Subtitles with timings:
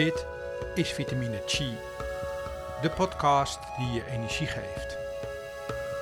[0.00, 0.26] Dit
[0.74, 1.78] is Vitamine Chi,
[2.82, 4.96] de podcast die je energie geeft.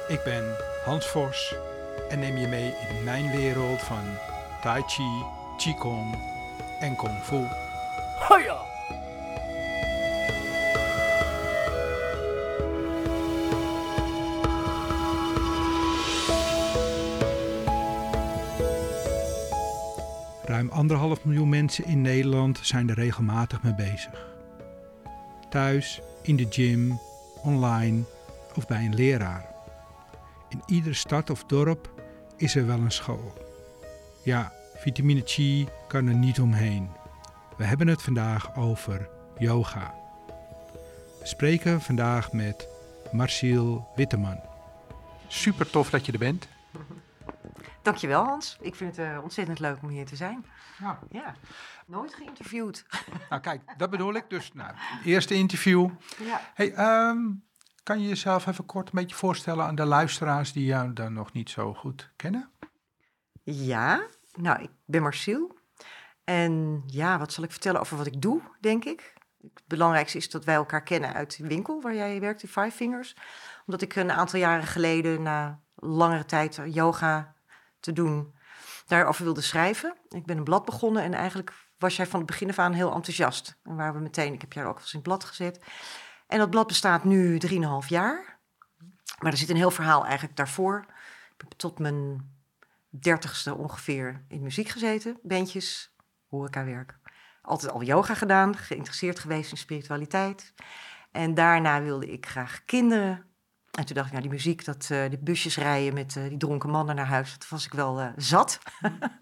[0.09, 1.55] Ik ben Hans Vos
[2.09, 4.19] en neem je mee in mijn wereld van
[4.61, 5.25] Tai Chi,
[5.57, 6.19] Qigong
[6.81, 7.47] en Kung Fu.
[8.29, 8.68] Hoya!
[20.91, 24.27] Anderhalf miljoen mensen in Nederland zijn er regelmatig mee bezig.
[25.49, 26.99] Thuis, in de gym,
[27.43, 28.05] online
[28.55, 29.47] of bij een leraar.
[30.49, 32.03] In iedere stad of dorp
[32.37, 33.33] is er wel een school.
[34.25, 36.89] Ja, vitamine Chi kan er niet omheen.
[37.57, 39.95] We hebben het vandaag over yoga.
[41.21, 42.69] We spreken vandaag met
[43.13, 44.41] Marciel Witteman.
[45.27, 46.49] Super tof dat je er bent.
[47.89, 48.57] Dankjewel Hans.
[48.61, 50.47] Ik vind het uh, ontzettend leuk om hier te zijn.
[50.79, 50.99] Ja.
[51.11, 51.35] Ja,
[51.87, 52.85] nooit geïnterviewd.
[53.31, 54.25] Nou kijk, dat bedoel ik.
[54.29, 55.91] Dus nou, eerste interview.
[56.19, 56.41] Ja.
[56.55, 57.19] Hey, ehm,
[57.83, 61.33] kan je jezelf even kort een beetje voorstellen aan de luisteraars die jou dan nog
[61.33, 62.51] niet zo goed kennen?
[63.43, 65.59] Ja, nou, ik ben Marciel.
[66.25, 69.15] En ja, wat zal ik vertellen over wat ik doe, denk ik?
[69.43, 72.71] Het belangrijkste is dat wij elkaar kennen uit de winkel waar jij werkt, in Five
[72.71, 73.17] Fingers.
[73.67, 77.37] Omdat ik een aantal jaren geleden, na langere tijd yoga
[77.95, 78.35] te doen,
[78.87, 79.97] daarover wilde schrijven.
[80.09, 82.95] Ik ben een blad begonnen en eigenlijk was jij van het begin af aan heel
[82.95, 83.59] enthousiast.
[83.63, 85.65] En waar we meteen, ik heb jou ook wel eens in het blad gezet.
[86.27, 88.39] En dat blad bestaat nu 3,5 jaar.
[89.19, 90.85] Maar er zit een heel verhaal eigenlijk daarvoor.
[91.35, 92.31] Ik heb tot mijn
[92.91, 95.19] dertigste ongeveer in muziek gezeten.
[95.23, 95.95] Bandjes,
[96.27, 96.99] horecawerk.
[97.43, 100.55] Altijd al yoga gedaan, geïnteresseerd geweest in spiritualiteit.
[101.13, 103.28] En daarna wilde ik graag kinderen.
[103.71, 106.37] En toen dacht ik, nou die muziek, dat, uh, die busjes rijden met uh, die
[106.37, 108.59] dronken mannen naar huis, dat was ik wel uh, zat.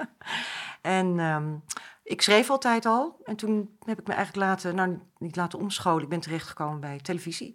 [0.83, 1.65] en um,
[2.03, 3.21] ik schreef altijd al.
[3.25, 6.03] En toen heb ik me eigenlijk laten, nou niet laten omscholen.
[6.03, 7.55] Ik ben terechtgekomen bij televisie.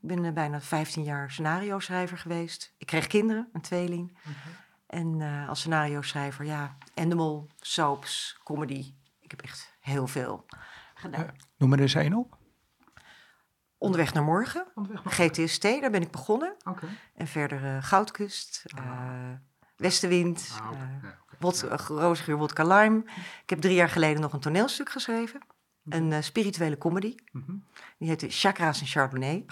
[0.00, 2.74] Ik ben bijna 15 jaar scenario schrijver geweest.
[2.78, 4.18] Ik kreeg kinderen, een tweeling.
[4.24, 4.52] Mm -hmm.
[4.86, 8.94] En als scenario schrijver, ja, animal, soaps, comedy.
[9.20, 10.46] Ik heb echt heel veel
[10.94, 11.34] gedaan.
[11.56, 12.38] Noem er eens één op.
[13.84, 14.66] Onderweg naar morgen.
[14.74, 16.54] Onderweg naar GTST, daar ben ik begonnen.
[16.64, 16.88] Okay.
[17.14, 18.84] En verder uh, Goudkust, ah.
[19.76, 21.60] Westenwind, Ah, okay.
[21.60, 21.98] okay.
[21.98, 23.02] Roosgeur, Wodka Lime.
[23.42, 25.40] Ik heb drie jaar geleden nog een toneelstuk geschreven.
[25.82, 26.12] Mhm.
[26.12, 27.14] Een spirituele comedy.
[27.32, 27.64] Mm -hmm.
[27.98, 29.44] Die heette Chakra's en Chardonnay.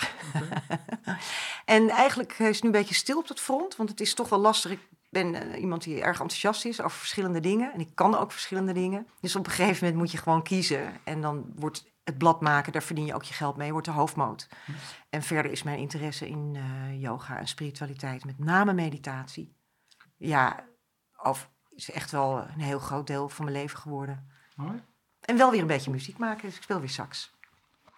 [1.65, 4.29] en eigenlijk is het nu een beetje stil op dat front, want het is toch
[4.29, 4.71] wel lastig.
[4.71, 7.73] Ik ben uh, iemand die erg enthousiast is over verschillende dingen.
[7.73, 9.07] En ik kan ook verschillende dingen.
[9.21, 10.93] Dus op een gegeven moment moet je gewoon kiezen.
[11.05, 13.93] En dan wordt het blad maken, daar verdien je ook je geld mee, wordt de
[13.93, 14.49] hoofdmoot.
[15.11, 19.57] En verder is mijn interesse in uh, yoga en spiritualiteit, met name meditatie.
[20.17, 20.65] Ja,
[21.17, 24.31] of is echt wel een heel groot deel van mijn leven geworden.
[24.55, 24.83] Mooi.
[25.21, 27.37] En wel weer een beetje muziek maken, dus ik speel weer sax.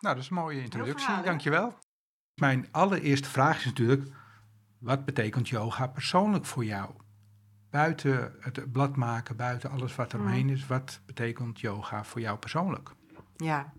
[0.00, 1.78] Nou, dat is een mooie introductie, verhaal, dankjewel.
[2.34, 4.12] Mijn allereerste vraag is natuurlijk,
[4.78, 6.91] wat betekent yoga persoonlijk voor jou?
[7.70, 12.38] Buiten het blad maken, buiten alles wat er omheen is, wat betekent yoga voor jou
[12.38, 12.94] persoonlijk?
[13.37, 13.72] Ja,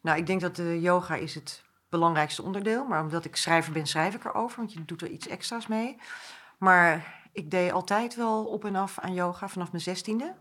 [0.00, 2.84] nou ik denk dat de yoga is het belangrijkste onderdeel.
[2.84, 5.96] Maar omdat ik schrijver ben, schrijf ik erover, want je doet er iets extra's mee.
[6.58, 10.34] Maar ik deed altijd wel op en af aan yoga vanaf mijn zestiende.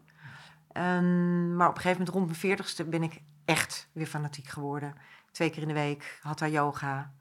[0.74, 4.96] Um, maar op een gegeven moment rond mijn veertigste ben ik echt weer fanatiek geworden.
[5.32, 7.14] Twee keer in de week hatha yoga.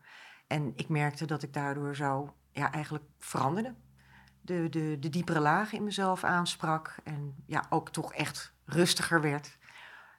[0.46, 3.74] En ik merkte dat ik daardoor zo ja, eigenlijk veranderde.
[4.40, 6.96] De, de, de diepere lagen in mezelf aansprak.
[7.04, 9.58] En ja, ook toch echt rustiger werd.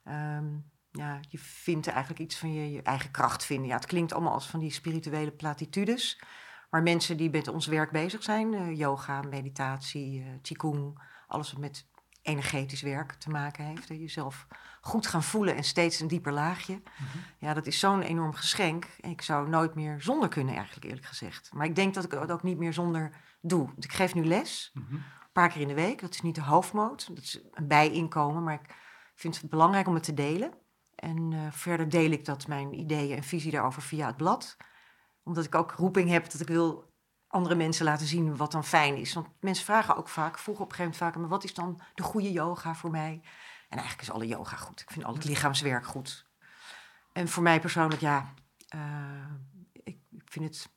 [0.05, 3.67] Um, ja, je vindt eigenlijk iets van je, je eigen kracht vinden.
[3.67, 6.21] Ja, het klinkt allemaal als van die spirituele platitudes.
[6.69, 11.61] Maar mensen die met ons werk bezig zijn, uh, yoga, meditatie, uh, qigong, alles wat
[11.61, 11.87] met
[12.21, 13.89] energetisch werk te maken heeft.
[13.89, 14.47] Hè, jezelf
[14.81, 16.73] goed gaan voelen en steeds een dieper laagje.
[16.73, 17.21] Mm -hmm.
[17.37, 18.85] Ja, dat is zo'n enorm geschenk.
[18.99, 21.49] Ik zou nooit meer zonder kunnen, eigenlijk eerlijk gezegd.
[21.53, 23.69] Maar ik denk dat ik het ook niet meer zonder doe.
[23.79, 24.95] Ik geef nu les, mm -hmm.
[24.95, 26.01] een paar keer in de week.
[26.01, 28.43] Dat is niet de hoofdmoot, dat is een bijinkomen.
[28.43, 28.75] Maar ik
[29.15, 30.53] vind het belangrijk om het te delen.
[30.97, 34.57] En uh, verder deel ik dat mijn ideeën en visie daarover via het blad.
[35.23, 36.93] Omdat ik ook roeping heb dat ik wil
[37.27, 39.13] andere mensen laten zien wat dan fijn is.
[39.13, 41.21] Want mensen vragen ook vaak, vroegen op een gegeven moment vaak...
[41.21, 43.21] maar wat is dan de goede yoga voor mij?
[43.69, 44.81] En eigenlijk is alle yoga goed.
[44.81, 46.25] Ik vind al het lichaamswerk goed.
[47.13, 48.33] En voor mij persoonlijk, ja...
[49.71, 50.75] Ik, ik, vind het...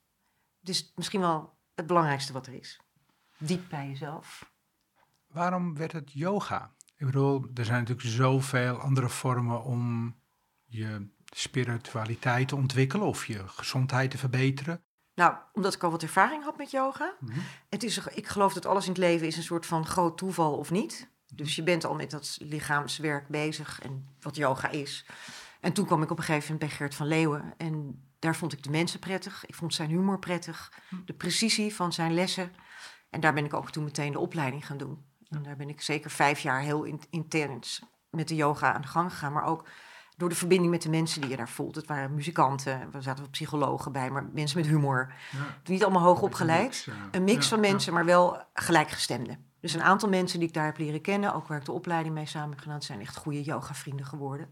[0.61, 2.81] Het is misschien wel het belangrijkste wat er is.
[3.39, 4.53] Diep bij jezelf.
[5.27, 6.75] Waarom werd het yoga?
[7.01, 10.15] Ik bedoel, er zijn natuurlijk zoveel andere vormen om
[10.65, 13.07] je spiritualiteit te ontwikkelen...
[13.07, 14.85] of je gezondheid te verbeteren.
[15.15, 17.15] Nou, omdat ik al wat ervaring had met yoga.
[17.21, 17.43] Mm -hmm.
[17.69, 20.57] Het is, ik geloof dat alles in het leven is een soort van groot toeval
[20.57, 21.11] of niet.
[21.35, 25.07] Dus je bent al met dat lichaamswerk bezig en wat yoga is.
[25.61, 27.55] En toen kwam ik op een gegeven moment bij Gert van Leeuwen.
[27.57, 29.47] En daar vond ik de mensen prettig.
[29.47, 30.73] Ik vond zijn humor prettig.
[30.89, 30.97] Hm.
[31.05, 32.53] De precisie van zijn lessen.
[33.11, 35.09] En daar ben ik ook toen meteen de opleiding gaan doen.
[35.31, 38.89] En daar ben ik zeker vijf jaar heel in- intens met de yoga aan de
[38.89, 39.33] gang gegaan.
[39.33, 39.69] Maar ook
[40.17, 41.75] door de verbinding met de mensen die je daar voelt.
[41.75, 45.15] Het waren muzikanten, er zaten wat psychologen bij, maar mensen met humor.
[45.31, 45.39] Ja.
[45.65, 46.63] Niet allemaal hoog Een opgeleid.
[46.87, 49.45] mix, Een mix van mensen, maar wel gelijkgestemden.
[49.61, 52.15] Dus een aantal mensen die ik daar heb leren kennen, ook waar ik de opleiding
[52.15, 54.51] mee samen heb gedaan, zijn echt goede yoga-vrienden geworden.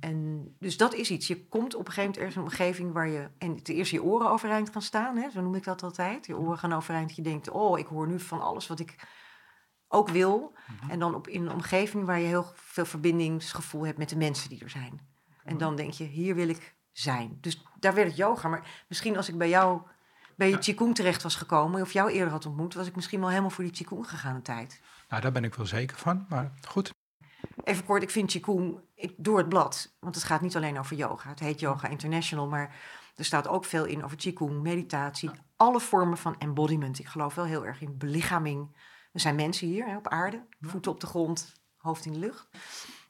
[0.00, 1.26] En dus dat is iets.
[1.26, 3.94] Je komt op een gegeven moment ergens in een omgeving waar je en ten eerste
[3.94, 6.26] je oren overeind gaan staan, hè, zo noem ik dat altijd.
[6.26, 9.06] Je oren gaan overeind, je denkt, oh, ik hoor nu van alles wat ik
[9.92, 10.52] ook wil.
[10.66, 10.90] Mhm.
[10.90, 14.48] En dan op, in een omgeving waar je heel veel verbindingsgevoel hebt met de mensen
[14.48, 15.00] die er zijn.
[15.44, 17.38] En dan denk je, hier wil ik zijn.
[17.40, 18.48] Dus daar werd het yoga.
[18.48, 19.82] Maar misschien als ik bij jou
[20.36, 20.58] bij je.
[20.58, 21.80] Qigong terecht was gekomen...
[21.80, 22.74] of jou eerder had ontmoet...
[22.74, 24.80] was ik misschien wel helemaal voor die Qigong gegaan een tijd.
[25.08, 26.94] Nou, daar ben ik wel zeker van, maar goed.
[27.64, 29.94] Even kort, ik vind Qigong ik, door het blad.
[30.00, 31.28] Want het gaat niet alleen over yoga.
[31.28, 32.74] Het heet Yoga International, maar
[33.16, 35.30] er staat ook veel in over Qigong, meditatie.
[35.56, 36.98] Alle vormen van embodiment.
[36.98, 38.76] Ik geloof wel heel erg in belichaming.
[39.12, 42.48] Er zijn mensen hier hè, op aarde, voeten op de grond, hoofd in de lucht.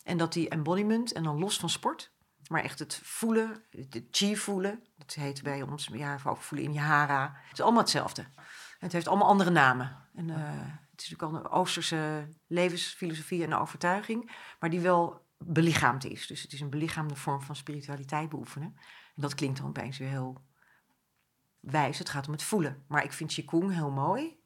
[0.03, 2.13] En dat die embodiment, en dan los van sport...
[2.49, 6.73] Maar echt het voelen, de chi voelen, dat heet bij ons, ja, ook voelen in
[6.73, 7.33] je hara.
[7.49, 8.27] Het is allemaal hetzelfde.
[8.79, 10.09] Het heeft allemaal andere namen.
[10.15, 10.37] En, eh,
[10.91, 16.27] het is natuurlijk al een Oosterse levensfilosofie en overtuiging, maar die wel belichaamd is.
[16.27, 18.75] Dus het is een belichaamde vorm van spiritualiteit beoefenen.
[19.15, 20.45] En dat klinkt dan opeens weer heel
[21.61, 21.99] wijs.
[21.99, 22.85] Het gaat om het voelen.
[22.89, 24.42] Maar ik vind Qigong heel mooi,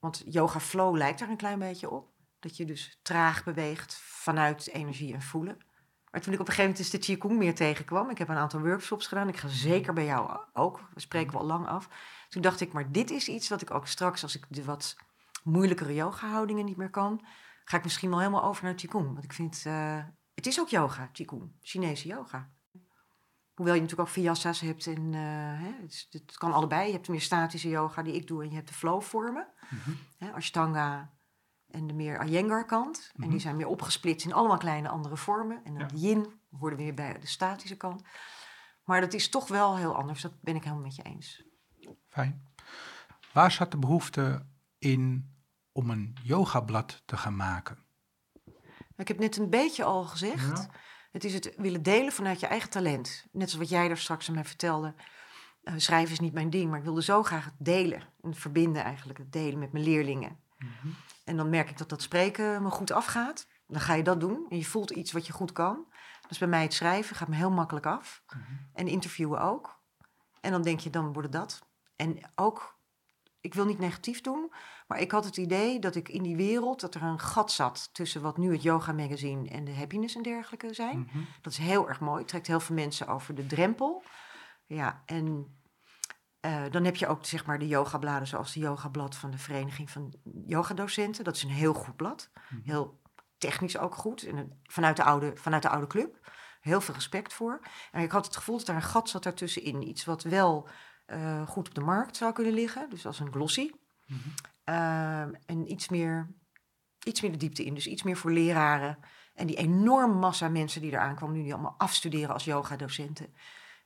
[0.00, 2.08] want yoga flow lijkt daar een klein beetje op.
[2.38, 5.58] Dat je dus traag beweegt vanuit energie en voelen.
[6.10, 8.60] Maar toen ik op een gegeven moment de Qigong meer tegenkwam, ik heb een aantal
[8.60, 11.88] workshops gedaan, ik ga zeker bij jou ook, we spreken wel lang af.
[12.28, 14.96] Toen dacht ik, maar dit is iets wat ik ook straks, als ik de wat
[15.44, 17.24] moeilijkere yoga-houdingen niet meer kan,
[17.64, 19.12] ga ik misschien wel helemaal over naar Qigong.
[19.12, 20.04] Want ik vind, eh,
[20.34, 22.50] het is ook yoga, Qigong, Chinese yoga.
[23.60, 25.20] Hoewel je natuurlijk ook vinyasas hebt en eh,
[25.60, 25.72] hè,
[26.10, 26.86] het, kan allebei.
[26.86, 29.48] Je hebt de meer statische yoga die ik doe en je hebt de flow-vormen.
[29.70, 29.90] Mhm.
[30.18, 31.10] Hè, Ashtanga
[31.70, 33.10] en de meer Iyengar kant.
[33.14, 33.30] En Mhm.
[33.30, 35.64] die zijn meer opgesplitst in allemaal kleine andere vormen.
[35.64, 35.86] En dan Ja.
[35.88, 38.02] de yin hoorden we weer bij de statische kant.
[38.84, 40.22] Maar dat is toch wel heel anders.
[40.22, 41.44] Dat ben ik helemaal met je eens.
[42.08, 42.48] Fijn.
[43.32, 44.46] Waar zat de behoefte
[44.78, 45.34] in
[45.72, 47.78] om een yogablad te gaan maken?
[48.96, 50.58] Ik heb net een beetje al gezegd.
[50.58, 50.70] Ja.
[51.10, 53.26] Het is het willen delen vanuit je eigen talent.
[53.32, 54.94] Net zoals wat jij daar straks aan mij vertelde.
[55.62, 58.02] Eh, schrijven is niet mijn ding, maar ik wilde zo graag het delen.
[58.22, 60.38] En verbinden eigenlijk, het delen met mijn leerlingen.
[60.58, 60.88] Mhm.
[61.24, 63.46] En dan merk ik dat dat spreken me goed afgaat.
[63.66, 65.86] Dan ga je dat doen en je voelt iets wat je goed kan.
[66.28, 68.22] Dus bij mij het schrijven gaat me heel makkelijk af.
[68.26, 68.42] Mhm.
[68.72, 69.80] En interviewen ook.
[70.40, 71.66] En dan denk je, dan wordt het dat.
[71.96, 72.78] En ook,
[73.40, 74.52] ik wil niet negatief doen,
[74.90, 77.88] maar ik had het idee dat ik in die wereld, dat er een gat zat
[77.92, 80.98] tussen wat nu het yoga magazine en de happiness en dergelijke zijn.
[80.98, 81.18] Mhm.
[81.40, 82.18] Dat is heel erg mooi.
[82.18, 84.02] Het trekt heel veel mensen over de drempel.
[84.66, 85.58] Ja, en
[86.40, 89.90] eh, dan heb je ook zeg maar de yogabladen zoals de yogablad van de Vereniging
[89.90, 90.14] van
[90.46, 91.24] Yogadocenten.
[91.24, 92.30] Dat is een heel goed blad.
[92.48, 92.60] Mhm.
[92.64, 93.00] Heel
[93.38, 94.22] technisch ook goed.
[94.26, 96.30] En een- vanuit, de oude, vanuit de oude club.
[96.60, 97.60] Heel veel respect voor.
[97.92, 99.88] En ik had het gevoel dat er een gat zat daartussenin.
[99.88, 100.68] Iets wat wel
[101.06, 102.90] eh, goed op de markt zou kunnen liggen.
[102.90, 103.70] Dus als een glossy.
[104.06, 104.18] Mhm.
[104.70, 106.30] Ehm, en iets meer,
[107.04, 107.74] iets meer de diepte in.
[107.74, 108.98] Dus iets meer voor leraren.
[109.34, 113.34] En die enorme massa mensen die eraan kwamen, nu die allemaal afstuderen als yogadocenten.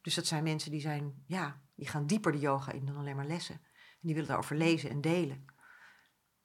[0.03, 3.17] Dus dat zijn mensen die zijn, ja, die gaan dieper de yoga in dan alleen
[3.17, 3.55] maar lessen.
[3.55, 5.45] En die willen daarover lezen en delen.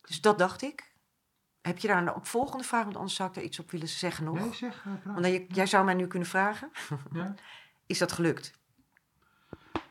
[0.01, 0.95] Dus dat dacht ik.
[1.61, 2.83] Heb je daar een opvolgende vraag?
[2.83, 4.39] Want anders zou ik daar iets op willen zeggen nog.
[4.39, 4.85] Nee, zeg.
[4.85, 5.05] eh.
[5.05, 6.71] Want dan, jij zou mij nu kunnen vragen.
[7.11, 7.35] Ja.
[7.85, 8.59] Is dat gelukt?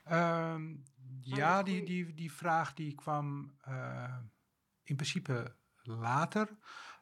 [0.04, 0.74] Ehm,
[1.20, 4.16] ja, dat die, die, die vraag die kwam eh,
[4.88, 6.48] in principe later.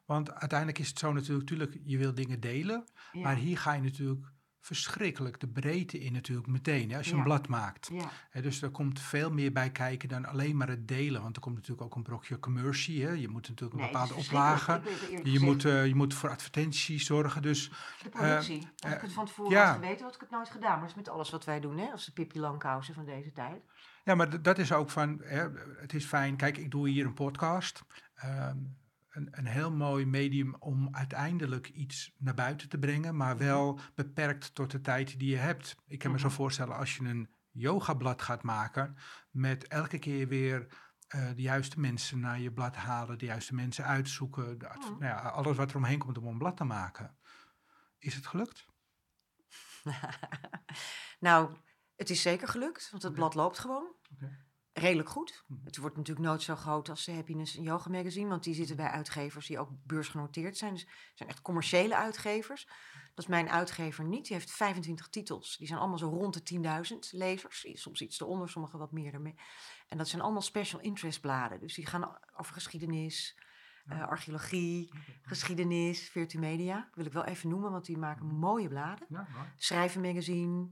[0.05, 2.85] Want uiteindelijk is het zo natuurlijk, tuurlijk, je wil dingen delen.
[3.13, 3.21] Ja.
[3.21, 4.27] Maar hier ga je natuurlijk
[4.61, 7.19] verschrikkelijk de breedte in natuurlijk meteen, hè, als je Ja.
[7.19, 7.89] een blad maakt.
[7.93, 8.11] ja.
[8.31, 11.23] Hè, dus er komt veel meer bij kijken dan alleen maar het delen.
[11.23, 13.05] Want er komt natuurlijk ook een brokje commercie.
[13.05, 13.11] Hè.
[13.11, 14.81] Je moet natuurlijk een bepaalde oplage.
[15.11, 17.43] eerlijk Je moet, eh, je moet voor advertenties zorgen.
[17.43, 17.71] Dus
[18.03, 18.59] De productie.
[18.79, 19.67] als ik eh, het van tevoren ja.
[19.67, 20.71] had geweten, had ik het nooit gedaan.
[20.71, 21.91] Maar dat is met alles wat wij doen, hè?
[21.91, 23.65] als de Pippi Langkousen van deze tijd.
[24.07, 25.49] Ja, maar dat is ook van, hè,
[25.81, 26.37] het is fijn.
[26.37, 27.83] Kijk, ik doe hier een podcast.
[28.15, 28.59] Ehm,
[29.09, 34.55] een, een heel mooi medium om uiteindelijk iets naar buiten te brengen, maar wel beperkt
[34.55, 35.75] tot de tijd die je hebt.
[35.87, 36.35] Ik kan me zo Mhm.
[36.37, 38.97] voorstellen als je een yogablad gaat maken,
[39.31, 43.85] met elke keer weer eh, de juiste mensen naar je blad halen, de juiste mensen
[43.85, 44.91] uitzoeken, de Mhm.
[44.91, 47.17] nou ja, alles wat er omheen komt om een blad te maken.
[47.99, 48.67] Is het gelukt?
[51.21, 51.57] nou,
[51.97, 53.95] het is zeker gelukt, want het blad loopt gewoon.
[54.73, 55.45] Redelijk goed.
[55.47, 55.65] Mhm.
[55.65, 58.77] Het wordt natuurlijk nooit zo groot als de Happiness en Yoga Magazine, want die zitten
[58.77, 60.73] bij uitgevers die ook beursgenoteerd zijn.
[60.73, 62.67] Dus het zijn echt commerciële uitgevers.
[63.15, 64.27] Dat is mijn uitgever niet.
[64.27, 65.57] Die heeft 25 titels.
[65.57, 67.67] Die zijn allemaal zo rond de 10.000 lezers.
[67.73, 69.35] Soms iets eronder, sommige wat meer ermee.
[69.89, 71.61] En dat zijn allemaal special interest bladen.
[71.61, 73.39] Dus die gaan over geschiedenis,
[73.87, 74.93] uh, archeologie,
[75.23, 76.89] geschiedenis, virtumedia.
[76.93, 79.07] wil ik wel even noemen, want die maken mooie bladen.
[79.09, 80.69] Ja, Schrijven magazine,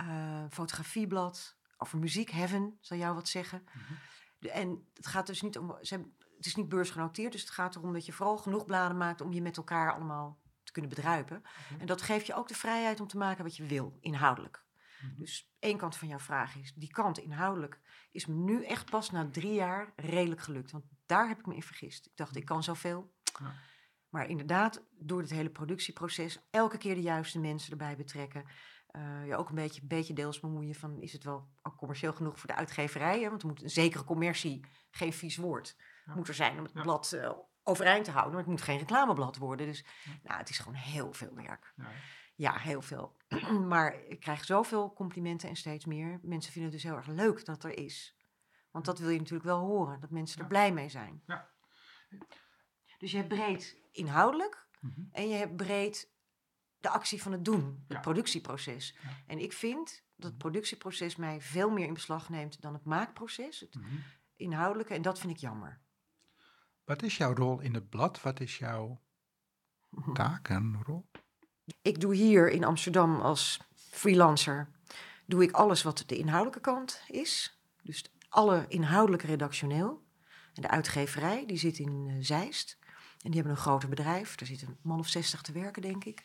[0.00, 3.64] uh, fotografieblad, over muziek, Heaven, zal jou wat zeggen.
[3.72, 4.48] Mhm.
[4.48, 5.78] En het gaat dus niet om.
[5.80, 9.20] Ze het is niet beursgenoteerd, dus het gaat erom dat je vooral genoeg bladen maakt
[9.20, 11.42] om je met elkaar allemaal te kunnen bedruipen.
[11.42, 11.80] Mhm.
[11.80, 14.64] En dat geeft je ook de vrijheid om te maken wat je wil, inhoudelijk.
[15.00, 15.20] Mhm.
[15.20, 19.10] Dus één kant van jouw vraag is, die kant inhoudelijk is me nu echt pas
[19.10, 20.70] na drie jaar redelijk gelukt.
[20.70, 22.06] Want daar heb ik me in vergist.
[22.06, 23.12] Ik dacht, ik kan zoveel.
[23.40, 23.54] Ja.
[24.08, 28.44] Maar inderdaad, door het hele productieproces, elke keer de juiste mensen erbij betrekken.
[28.96, 32.38] Uh, je ook een beetje, beetje deels bemoeien van, is het wel ook commercieel genoeg
[32.38, 33.28] voor de uitgeverijen?
[33.28, 37.12] Want er moet een zekere commercie, geen vies woord, moet er zijn om het blad
[37.14, 37.30] uh,
[37.62, 38.32] overeind te houden.
[38.32, 39.66] Maar het moet geen reclameblad worden.
[39.66, 39.84] Dus
[40.22, 41.74] nou, het is gewoon heel veel werk.
[42.34, 43.16] Ja, heel veel.
[43.68, 46.18] maar ik krijg zoveel complimenten en steeds meer.
[46.22, 48.16] Mensen vinden het dus heel erg leuk dat er is.
[48.70, 51.22] Want dat wil je natuurlijk wel horen, dat mensen er blij mee zijn.
[51.26, 51.50] Ja.
[52.98, 55.00] Dus je hebt breed inhoudelijk mhm.
[55.12, 56.13] en je hebt breed
[56.84, 58.96] de actie van het doen, het productieproces.
[59.26, 63.60] En ik vind dat het productieproces mij veel meer in beslag neemt dan het maakproces,
[63.60, 63.94] het mhm.
[64.36, 65.80] inhoudelijke, en dat vind ik jammer.
[66.84, 68.22] Wat is jouw rol in het blad?
[68.22, 69.00] Wat is jouw
[70.12, 71.06] taak en rol?
[71.82, 74.68] Ik doe hier in Amsterdam als freelancer
[75.26, 77.58] doe ik alles wat de inhoudelijke kant is.
[77.82, 80.02] Dus alle inhoudelijke redactioneel.
[80.54, 82.78] En de uitgeverij, die zit in uh, Zeist.
[83.24, 84.34] En die hebben een groter bedrijf.
[84.34, 86.24] Daar zit een man of zestig te werken, denk ik.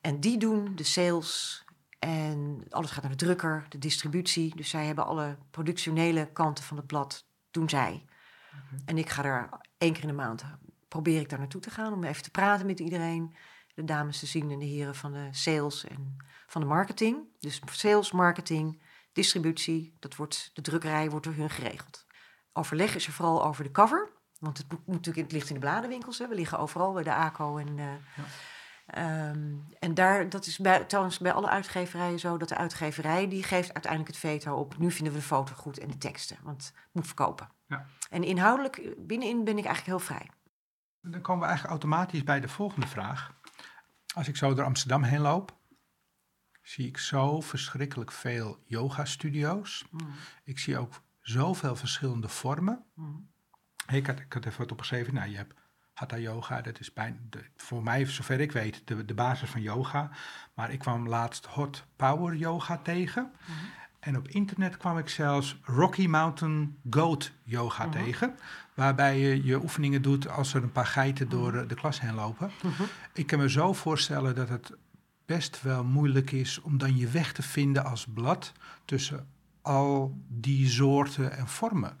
[0.00, 1.64] En die doen de sales
[1.98, 4.56] en alles gaat naar de drukker, de distributie.
[4.56, 8.04] Dus zij hebben alle productionele kanten van het blad, doen zij.
[8.84, 10.44] En ik ga er één keer in de maand,
[10.88, 13.34] probeer ik daar naartoe te gaan om even te praten met iedereen.
[13.74, 16.16] De dames te zien en de heren van de sales en
[16.46, 17.18] van de marketing.
[17.38, 18.82] Dus sales, marketing,
[19.12, 22.06] distributie, dat wordt, de drukkerij wordt door hun geregeld.
[22.52, 24.16] Overleg is er vooral over de cover.
[24.38, 26.18] Want het moet natuurlijk, het ligt in de bladenwinkels.
[26.18, 26.28] Hè.
[26.28, 27.56] We liggen overal bij de ACO.
[27.56, 27.84] En, uh,
[28.16, 28.24] ja.
[28.88, 33.42] Ehm, en daar, dat is bij, trouwens bij alle uitgeverijen zo, dat de uitgeverij die
[33.42, 34.78] geeft uiteindelijk het veto op.
[34.78, 37.48] Nu vinden we de foto goed en de teksten, want het moet verkopen.
[37.66, 37.86] Ja.
[38.10, 40.30] En inhoudelijk, binnenin ben ik eigenlijk heel vrij.
[41.00, 43.32] Dan komen we eigenlijk automatisch bij de volgende vraag.
[44.14, 45.56] Als ik zo door Amsterdam heen loop,
[46.62, 49.86] zie ik zo verschrikkelijk veel yoga-studio's.
[49.90, 50.10] Mm.
[50.44, 52.84] Ik zie ook zoveel verschillende vormen.
[52.94, 53.30] Mm.
[53.92, 55.14] Ik, had, ik had even wat opgeschreven.
[55.14, 55.54] Nou, je hebt
[55.92, 57.16] Hatha yoga, dat is bijna,
[57.56, 60.10] voor mij, zover ik weet, de, de basis van yoga.
[60.54, 63.30] Maar ik kwam laatst hot power yoga tegen.
[63.40, 63.52] Mhm.
[64.00, 68.04] En op internet kwam ik zelfs Rocky Mountain Goat Yoga mhm.
[68.04, 68.36] tegen.
[68.74, 71.66] Waarbij je je oefeningen doet als er een paar geiten door mhm.
[71.66, 72.50] de klas heen lopen.
[73.12, 74.72] Ik kan me zo voorstellen dat het
[75.26, 78.52] best wel moeilijk is om dan je weg te vinden als blad
[78.84, 79.28] tussen
[79.62, 81.96] al die soorten en vormen.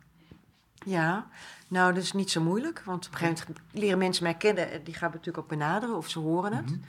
[0.88, 1.28] Ja,
[1.68, 2.82] nou, dat is niet zo moeilijk.
[2.84, 4.84] Want op een gegeven moment leren mensen mij kennen.
[4.84, 6.70] Die gaan natuurlijk ook benaderen of ze horen het.
[6.70, 6.80] Mhm.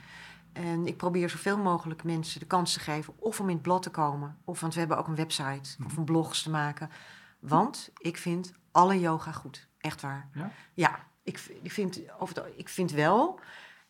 [0.52, 3.82] En ik probeer zoveel mogelijk mensen de kans te geven of om in het blad
[3.82, 4.36] te komen.
[4.44, 5.98] Of, want we hebben ook een website of mhm.
[5.98, 6.90] een blogs te maken.
[7.38, 9.68] Want ik vind alle yoga goed.
[9.78, 10.28] Echt waar.
[10.34, 13.40] Ja, ja ik, ik, vind, over ik vind wel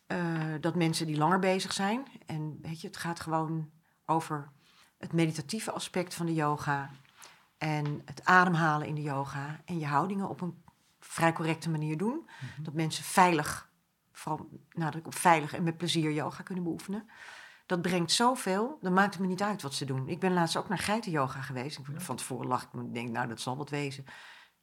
[0.07, 0.19] uh,
[0.61, 2.07] dat mensen die langer bezig zijn.
[2.27, 3.71] En weet je, het gaat gewoon
[4.07, 4.49] over
[4.99, 6.91] het meditatieve aspect van de yoga.
[7.61, 9.61] En het ademhalen in de yoga.
[9.65, 10.63] En je houdingen op een
[11.01, 12.29] vrij correcte manier doen.
[12.41, 12.63] Mhm.
[12.63, 13.71] Dat mensen veilig,
[14.13, 17.11] vooral nadruk op veilig en met plezier yoga kunnen beoefenen.
[17.67, 20.09] Dat brengt zoveel, dan maakt het me niet uit wat ze doen.
[20.09, 21.81] Ik ben laatst ook naar geitenyoga geweest.
[21.95, 24.05] Van tevoren lag ik me denk, nou dat zal wat wezen.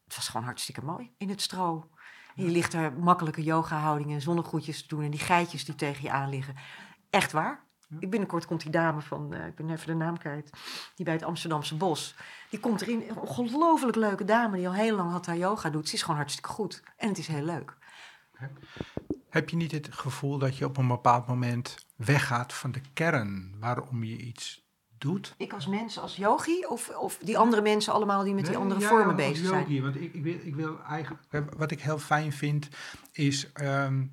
[0.04, 1.90] Het was gewoon hartstikke mooi in het stro.
[2.36, 5.04] En je ligt er makkelijke yoga-houdingen en zonnegroetjes te doen.
[5.04, 6.56] En die geitjes die tegen je aan liggen.
[7.10, 7.66] Echt waar.
[8.00, 10.50] Ik binnenkort komt die dame van, uh, ik ben even de naam kwijt,
[10.96, 12.16] die bij het Amsterdamse Bos.
[12.50, 15.90] Die komt erin, een ongelooflijk leuke dame die al heel lang had haar yoga doet.
[15.90, 17.78] Ze is gewoon hartstikke goed en het is heel leuk.
[19.30, 23.56] Heb je niet het gevoel dat je op een bepaald moment weggaat van de kern
[23.60, 24.68] waarom je iets
[24.98, 25.34] doet?
[25.38, 28.82] Ik als mens, als yogi of, of die andere mensen allemaal die met die andere
[28.82, 29.82] vormen bezig yogi, zijn?
[29.82, 31.24] Want ik, ik, wil, ik wil eigenlijk,
[31.58, 32.68] wat ik heel fijn vind
[33.12, 34.06] is ehm, ehm,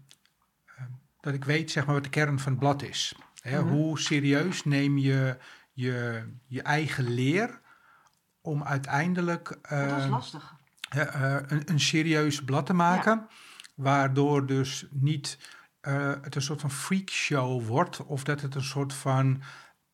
[1.21, 3.15] dat ik weet zeg maar wat de kern van het blad is.
[3.45, 3.73] Hè, mhm.
[3.73, 5.37] Hoe serieus neem je,
[5.73, 7.61] je je eigen leer
[8.41, 10.55] om uiteindelijk dat is ehm, lastig.
[10.97, 13.27] Uh, een, een, serieus blad te maken,
[13.75, 15.39] waardoor dus niet
[15.83, 19.43] uh, het een soort van freakshow wordt of dat het een soort van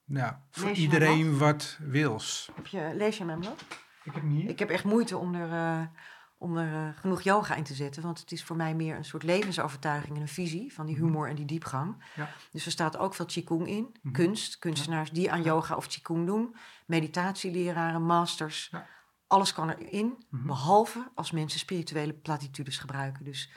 [0.04, 2.50] nou, voor iedereen wat wils.
[2.54, 3.64] Heb je, lees je mijn blad?
[4.04, 4.48] Ik heb hier.
[4.48, 5.86] Ik heb echt moeite om er, uh,
[6.40, 8.02] om er eh, genoeg yoga in te zetten.
[8.02, 11.28] Want het is voor mij meer een soort levensovertuiging en een visie van die humor
[11.28, 12.04] en die diepgang.
[12.16, 12.28] Ja.
[12.50, 13.96] Dus er staat ook veel qigong in.
[14.02, 14.14] Mhm.
[14.14, 16.56] Kunst, kunstenaars die aan yoga of qigong doen.
[16.86, 18.68] Meditatieleraren, masters.
[18.70, 18.86] Ja.
[19.26, 20.46] Alles kan erin, Mhm.
[20.46, 23.24] behalve als mensen spirituele platitudes gebruiken.
[23.24, 23.50] Dus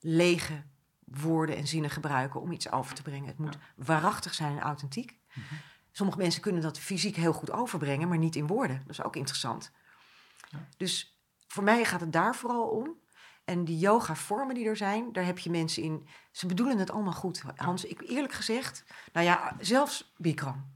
[0.00, 0.64] lege
[1.04, 3.26] woorden en zinnen gebruiken om iets over te brengen.
[3.28, 5.18] Het moet waarachtig zijn en authentiek.
[5.34, 5.54] Mhm.
[5.92, 8.78] Sommige mensen kunnen dat fysiek heel goed overbrengen, maar niet in woorden.
[8.80, 9.72] Dat is ook interessant.
[10.50, 10.68] Ja.
[10.76, 11.15] Dus
[11.46, 13.04] voor mij gaat het daar vooral om.
[13.44, 16.06] En die yoga-vormen die er zijn, daar heb je mensen in.
[16.30, 17.42] Ze bedoelen het allemaal goed.
[17.56, 20.74] Hans, ik eerlijk gezegd, nou ja, zelfs Bikram.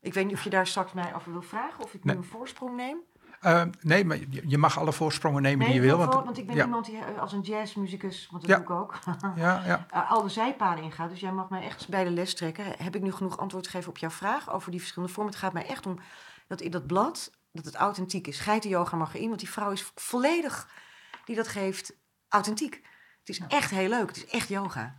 [0.00, 2.14] Ik weet niet of je daar straks mij over wil vragen of ik Nee.
[2.14, 2.98] nu een voorsprong neem.
[3.40, 5.96] Eh, nee, maar je, mag alle voorsprongen nemen die je wil.
[5.98, 8.56] want, Want, ik ben ja, iemand die eh, als een jazzmuzikus, want dat Ja.
[8.56, 8.98] doe ik ook,
[9.36, 9.86] ja, ja.
[9.94, 11.10] uh, al de zijpaden ingaat.
[11.10, 12.64] Dus jij mag mij echt bij de les trekken.
[12.78, 15.32] Heb ik nu genoeg antwoord gegeven op jouw vraag over die verschillende vormen?
[15.32, 15.98] Het gaat mij echt om
[16.48, 18.38] dat in dat blad, dat het authentiek is.
[18.40, 20.68] Geitenyoga mag erin, want die vrouw is volledig,
[21.24, 21.92] die dat geeft,
[22.28, 22.74] authentiek.
[23.18, 24.96] Het is echt heel leuk, het is echt yoga.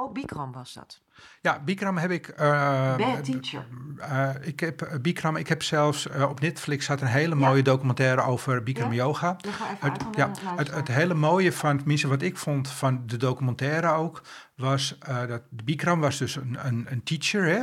[0.00, 1.00] Ook Bikram was dat.
[1.40, 2.28] ja, Bikram heb ik...
[2.28, 3.66] eh, Bad teacher.
[3.98, 7.46] eh, ik heb eh, Bikram, ik heb zelfs op Netflix had een hele Ja.
[7.48, 8.96] mooie documentaire over Bikram Ja?
[9.04, 9.36] yoga.
[9.78, 14.22] Het, ja, het, het hele mooie van, tenminste wat ik vond van de documentaire ook,
[14.56, 17.62] was dat Bikram was dus een, een, een teacher, hè?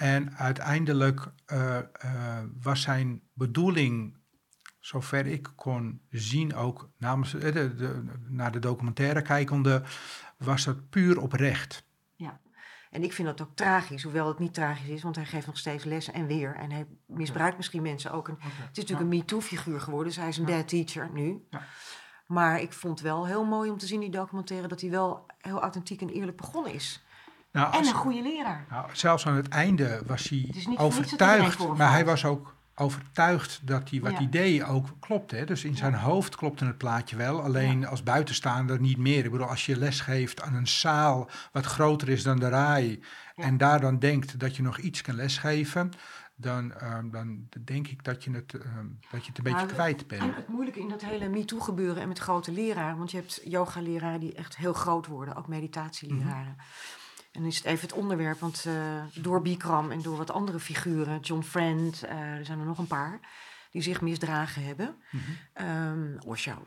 [0.00, 1.84] En uiteindelijk eh, eh,
[2.62, 4.16] was zijn bedoeling,
[4.78, 9.82] zover ik kon zien, ook namens eh, de, de, naar de documentaire kijkende,
[10.38, 11.88] was dat puur oprecht.
[12.90, 15.58] En ik vind dat ook tragisch, hoewel het niet tragisch is, want hij geeft nog
[15.58, 16.54] steeds lessen en weer.
[16.54, 18.28] En hij misbruikt misschien mensen ook.
[18.28, 20.56] En het is natuurlijk een MeToo-figuur geworden, dus hij is een Ja.
[20.56, 21.46] bad teacher nu.
[21.50, 21.62] Ja.
[22.26, 25.60] Maar ik vond wel heel mooi om te zien, die documentaire, dat hij wel heel
[25.60, 27.04] authentiek en eerlijk begonnen is.
[27.52, 28.66] Nou, En een goede leraar.
[28.70, 31.68] Nou, zelfs aan het einde was hij niet overtuigd.
[31.76, 34.16] Maar hij was ook overtuigd dat hij wat Ja.
[34.16, 35.36] hij deed ook klopte.
[35.36, 35.44] Hè?
[35.44, 37.42] Dus in zijn hoofd klopte het plaatje wel.
[37.42, 39.24] Alleen als buitenstaander niet meer.
[39.24, 43.02] Ik bedoel, als je les geeft aan een zaal wat groter is dan de RAI...
[43.36, 43.44] Ja.
[43.44, 45.90] en daar dan denkt dat je nog iets kan lesgeven...
[46.36, 49.72] dan, ehm, dan denk ik dat je het, ehm, dat je het een beetje Nou,
[49.72, 50.36] kwijt bent.
[50.36, 54.34] Het moeilijke in dat hele MeToo-gebeuren en met grote leraren, want je hebt yoga-leraren die
[54.34, 56.56] echt heel groot worden, ook meditatieleraren.
[57.32, 60.60] En dan is het even het onderwerp, want eh, door Bikram en door wat andere
[60.60, 63.20] figuren, John Friend, eh, er zijn er nog een paar,
[63.70, 64.96] die zich misdragen hebben.
[66.26, 66.66] Osho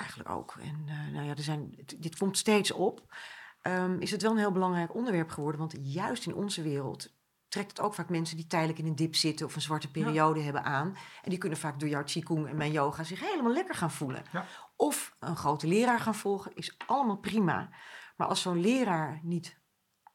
[0.00, 0.54] eigenlijk ook.
[0.60, 3.14] En eh, nou ja, er zijn, dit komt steeds op.
[3.62, 7.18] Ehm, is het wel een heel belangrijk onderwerp geworden, want juist in onze wereld
[7.48, 10.40] trekt het ook vaak mensen die tijdelijk in een dip zitten of een zwarte periode
[10.40, 10.96] hebben aan.
[11.22, 14.22] En die kunnen vaak door jouw qigong en mijn yoga zich helemaal lekker gaan voelen.
[14.32, 14.46] Ja.
[14.76, 17.70] Of een grote leraar gaan volgen, is allemaal prima.
[18.16, 19.59] Maar als zo'n leraar niet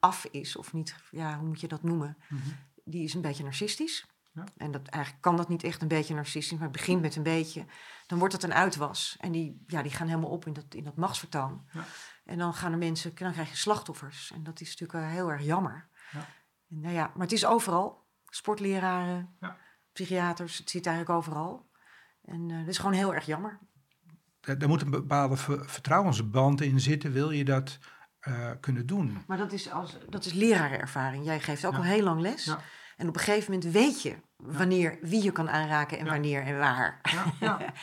[0.05, 2.17] af is, of niet, ja, hoe moet je dat noemen?
[2.29, 2.41] Mhm.
[2.83, 4.05] Die is een beetje narcistisch.
[4.33, 4.43] Ja.
[4.57, 7.23] En dat, eigenlijk kan dat niet echt een beetje narcistisch, maar het begint met een
[7.23, 7.65] beetje.
[8.07, 9.17] Dan wordt het een uitwas.
[9.19, 11.65] En die, ja, die gaan helemaal op in dat, in dat machtsvertoon.
[11.71, 11.83] Ja.
[12.25, 14.31] En dan gaan er mensen, dan krijg je slachtoffers.
[14.31, 15.89] En dat is natuurlijk eh, heel erg jammer.
[16.11, 16.27] Ja.
[16.69, 18.03] En, nou ja, maar het is overal.
[18.25, 19.57] Sportleraren, Ja.
[19.91, 21.69] psychiaters, het zit eigenlijk overal.
[22.23, 23.59] En eh dat is gewoon heel erg jammer.
[24.41, 27.79] Er, er moet een bepaalde ver- vertrouwensband in zitten, wil je dat
[28.25, 29.23] eh, kunnen doen.
[29.27, 31.25] Maar dat is, als, dat is lerarenervaring.
[31.25, 31.77] Jij geeft ook Ja.
[31.77, 32.45] al heel lang les.
[32.45, 32.59] Ja.
[32.97, 36.57] En op een gegeven moment weet je wanneer, wie je kan aanraken en wanneer en
[36.57, 36.99] waar.
[37.11, 37.59] Ja, ja.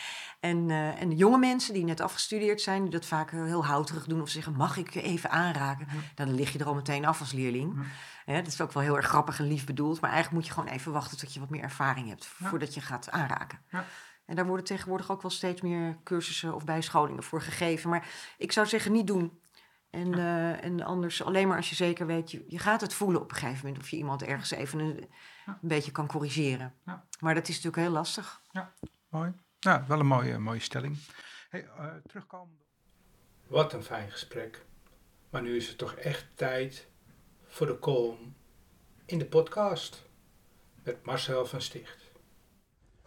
[0.40, 4.04] En, eh, en de jonge mensen die net afgestudeerd zijn, die dat vaak heel houterig
[4.06, 5.86] doen of zeggen: Mag ik je even aanraken?
[6.14, 7.86] Dan lig je er al meteen af als leerling.
[8.26, 8.34] Ja.
[8.34, 10.74] Dat is ook wel heel erg grappig en lief bedoeld, maar eigenlijk moet je gewoon
[10.74, 13.58] even wachten tot je wat meer ervaring hebt voordat je gaat aanraken.
[13.70, 13.84] Ja.
[14.26, 17.90] En daar worden tegenwoordig ook wel steeds meer cursussen of bijscholingen voor gegeven.
[17.90, 18.06] Maar
[18.38, 19.40] ik zou zeggen: niet doen.
[19.92, 23.20] En, eh, en anders alleen maar als je zeker weet, je, je gaat het voelen
[23.20, 24.96] op een gegeven moment of je iemand ergens even een,
[25.46, 25.58] Ja.
[25.62, 26.74] een beetje kan corrigeren.
[26.86, 27.06] Ja.
[27.20, 28.40] Maar dat is natuurlijk heel lastig.
[29.08, 29.32] Mooi.
[29.60, 30.96] Nou, wel een mooie, mooie stelling.
[31.50, 32.56] Hey, eh, terugkomen.
[33.46, 34.64] Wat een fijn gesprek.
[35.30, 36.88] Maar nu is het toch echt tijd
[37.46, 38.34] voor de column
[39.06, 40.02] in de podcast
[40.82, 42.10] met Marcel van Sticht.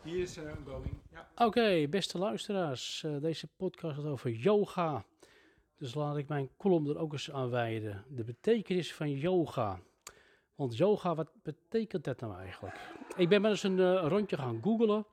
[0.02, 0.94] Hier is uh, going.
[1.12, 1.28] Ja.
[1.36, 3.04] Oké, beste luisteraars.
[3.04, 5.06] eh, deze podcast gaat over yoga.
[5.78, 8.06] Dus laat ik mijn column er ook eens aan wijden.
[8.10, 9.80] De betekenis van yoga.
[10.56, 12.94] Want yoga, wat betekent dat nou eigenlijk?
[13.16, 15.06] Ik ben maar eens een eh, rondje gaan googlen.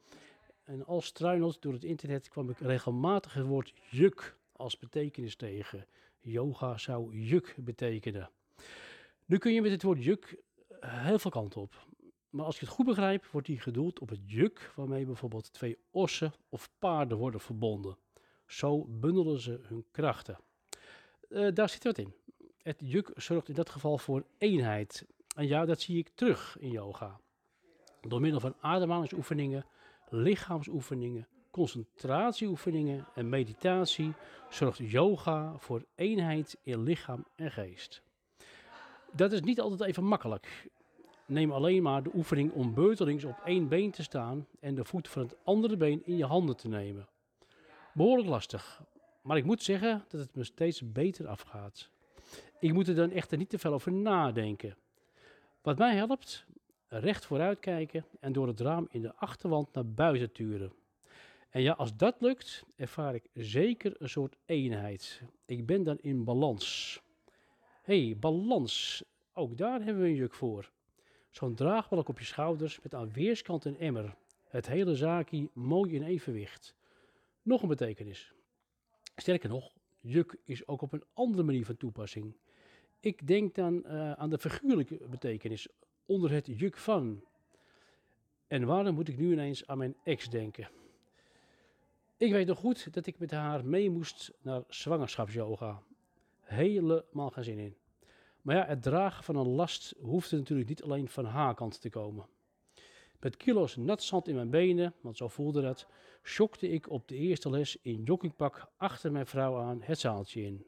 [0.62, 5.86] En als struineld door het internet kwam ik regelmatig het woord juk als betekenis tegen.
[6.20, 8.30] Yoga zou juk betekenen.
[9.24, 10.42] Nu kun je met het woord juk
[10.80, 11.86] eh, heel veel kanten op.
[12.30, 15.78] Maar als ik het goed begrijp, wordt die gedoeld op het juk waarmee bijvoorbeeld twee
[15.90, 17.96] ossen of paarden worden verbonden.
[18.46, 20.38] Zo bundelen ze hun krachten.
[21.32, 22.14] Eh, daar zit wat in.
[22.62, 25.06] Het juk zorgt in dat geval voor eenheid.
[25.36, 27.20] En ja, dat zie ik terug in yoga.
[28.00, 29.66] Door middel van ademhalingsoefeningen,
[30.08, 34.12] lichaamsoefeningen, concentratieoefeningen en meditatie
[34.50, 38.02] zorgt yoga voor eenheid in lichaam en geest.
[39.12, 40.70] Dat is niet altijd even makkelijk.
[41.26, 45.08] Neem alleen maar de oefening om beurtelings op één been te staan en de voet
[45.08, 47.08] van het andere been in je handen te nemen.
[47.92, 48.82] Behoorlijk lastig,
[49.22, 51.90] maar ik moet zeggen dat het me steeds beter afgaat.
[52.60, 54.76] Ik moet er dan echter niet te veel over nadenken.
[55.62, 56.46] Wat mij helpt,
[56.88, 60.72] recht vooruit kijken en door het raam in de achterwand naar buiten turen.
[61.50, 65.22] En ja, als dat lukt, ervaar ik zeker een soort eenheid.
[65.46, 67.00] Ik ben dan in balans.
[67.82, 69.04] hey, balans.
[69.32, 70.70] Ook daar hebben we een juk voor.
[71.30, 74.14] Zo'n draagbalk op je schouders met aan weerskant een emmer.
[74.48, 76.74] Het hele zaakje mooi in evenwicht.
[77.42, 78.32] Nog een betekenis.
[79.22, 82.34] Sterker nog, juk is ook op een andere manier van toepassing.
[83.00, 85.68] Ik denk dan uh, aan de figuurlijke betekenis
[86.06, 87.24] onder het juk van.
[88.46, 90.68] En waarom moet ik nu ineens aan mijn ex denken?
[92.16, 95.82] Ik weet nog goed dat ik met haar mee moest naar zwangerschapsyoga.
[96.40, 97.76] Helemaal geen zin in.
[98.40, 101.90] Maar ja, het dragen van een last hoefde natuurlijk niet alleen van haar kant te
[101.90, 102.26] komen.
[103.20, 105.86] Met kilo's nat zand in mijn benen, want zo voelde dat,
[106.22, 110.66] schokte ik op de eerste les in joggingpak achter mijn vrouw aan het zaaltje in.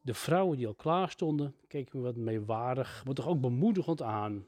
[0.00, 4.46] De vrouwen die al klaar stonden, keken me wat meewarig, maar toch ook bemoedigend aan.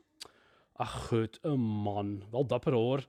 [0.72, 3.06] Ach gut, een man, wel dapper hoor.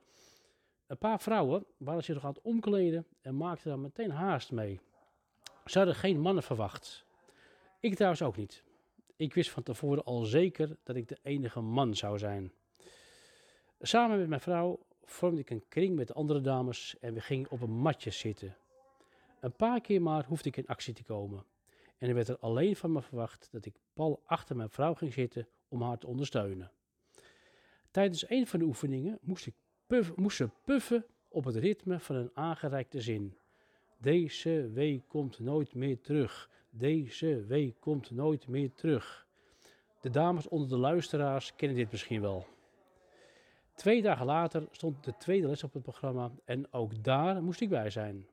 [0.87, 4.79] Een paar vrouwen waren zich nog aan het omkleden en maakten daar meteen haast mee.
[5.65, 7.05] Ze hadden geen mannen verwacht.
[7.79, 8.63] Ik trouwens ook niet.
[9.15, 12.51] Ik wist van tevoren al zeker dat ik de enige man zou zijn.
[13.79, 14.79] Samen met mijn vrouw
[15.11, 18.55] vormde ik een kring met de andere dames en we gingen op een matje zitten.
[19.39, 21.43] Een paar keer maar hoefde ik in actie te komen.
[21.97, 25.13] En er werd er alleen van me verwacht dat ik pal achter mijn vrouw ging
[25.13, 26.71] zitten om haar te ondersteunen.
[27.91, 29.53] Tijdens een van de oefeningen moest, ik
[29.87, 33.37] puff, moest ze puffen op het ritme van een aangereikte zin.
[33.97, 36.49] Deze week komt nooit meer terug.
[36.69, 39.27] Deze week komt nooit meer terug.
[40.01, 42.45] De dames onder de luisteraars kennen dit misschien wel.
[43.81, 47.69] Twee dagen later stond de tweede les op het programma en ook daar moest ik
[47.69, 48.27] bij zijn.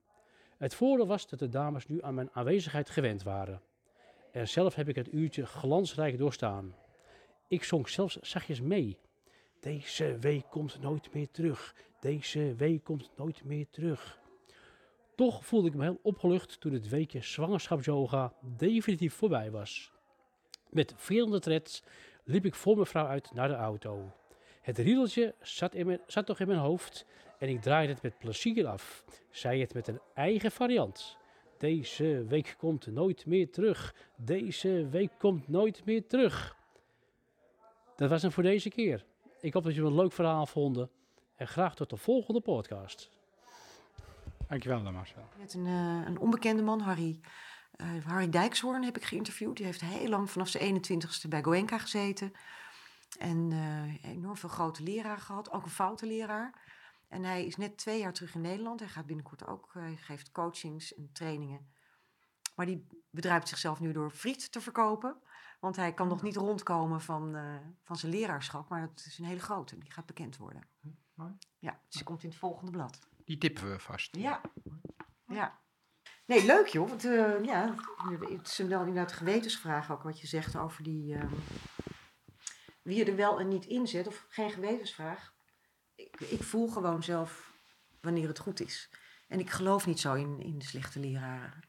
[0.58, 3.60] Het voordeel was dat de dames nu aan mijn aanwezigheid gewend waren.
[4.32, 6.74] En zelf heb ik het uurtje glansrijk doorstaan.
[7.46, 8.98] Ik zong zelfs zachtjes mee.
[9.60, 11.74] Deze week komt nooit meer terug.
[12.00, 14.18] Deze week komt nooit meer terug.
[15.14, 19.92] Toch voelde ik me heel opgelucht toen het weekje zwangerschapsyoga definitief voorbij was.
[20.70, 21.82] Met 400 reds
[22.24, 24.12] liep ik voor mijn vrouw uit naar de auto.
[24.68, 27.06] Het riedeltje zat, in mijn, zat nog in mijn hoofd
[27.38, 29.04] en ik draaide het met plezier af.
[29.30, 31.16] Zei het met een eigen variant.
[31.58, 33.94] Deze week komt nooit meer terug.
[34.16, 36.56] Deze week komt nooit meer terug.
[37.96, 39.04] Dat was hem voor deze keer.
[39.40, 40.90] Ik hoop dat jullie een leuk verhaal vonden.
[41.36, 43.10] En graag tot de volgende podcast.
[44.48, 45.28] Dankjewel, Marcel.
[45.38, 47.20] Met een, uh, een onbekende man, Harry,
[47.76, 49.56] uh, Harry Dijkshoorn, heb ik geïnterviewd.
[49.56, 52.32] Die heeft heel lang vanaf zijn 21ste bij Goenka gezeten.
[53.18, 56.66] En uh, enorm veel grote leraren gehad, ook een foute leraar.
[57.08, 58.80] En hij is net twee jaar terug in Nederland.
[58.80, 61.68] Hij gaat binnenkort ook, hij geeft coachings en trainingen.
[62.54, 65.16] Maar die bedruipt zichzelf nu door friet te verkopen.
[65.60, 68.68] Want hij kan nog niet rondkomen van, uh, van zijn leraarschap.
[68.68, 70.62] Maar het is een hele grote, die gaat bekend worden.
[71.58, 72.98] Ja, dus die komt in het volgende blad.
[73.24, 74.16] Die tippen we vast.
[74.16, 74.40] Ja,
[75.26, 75.58] ja.
[76.26, 76.88] Nee, leuk joh.
[76.88, 77.74] Want uh, ja,
[78.20, 81.14] het is wel inderdaad gewetensvraag ook wat je zegt over die...
[81.14, 81.22] Uh,
[82.88, 85.32] wie er wel en niet inzet, of geen gewetensvraag.
[85.94, 87.52] Ik, ik voel gewoon zelf
[88.00, 88.90] wanneer het goed is.
[89.28, 91.68] En ik geloof niet zo in, in de slechte leraren.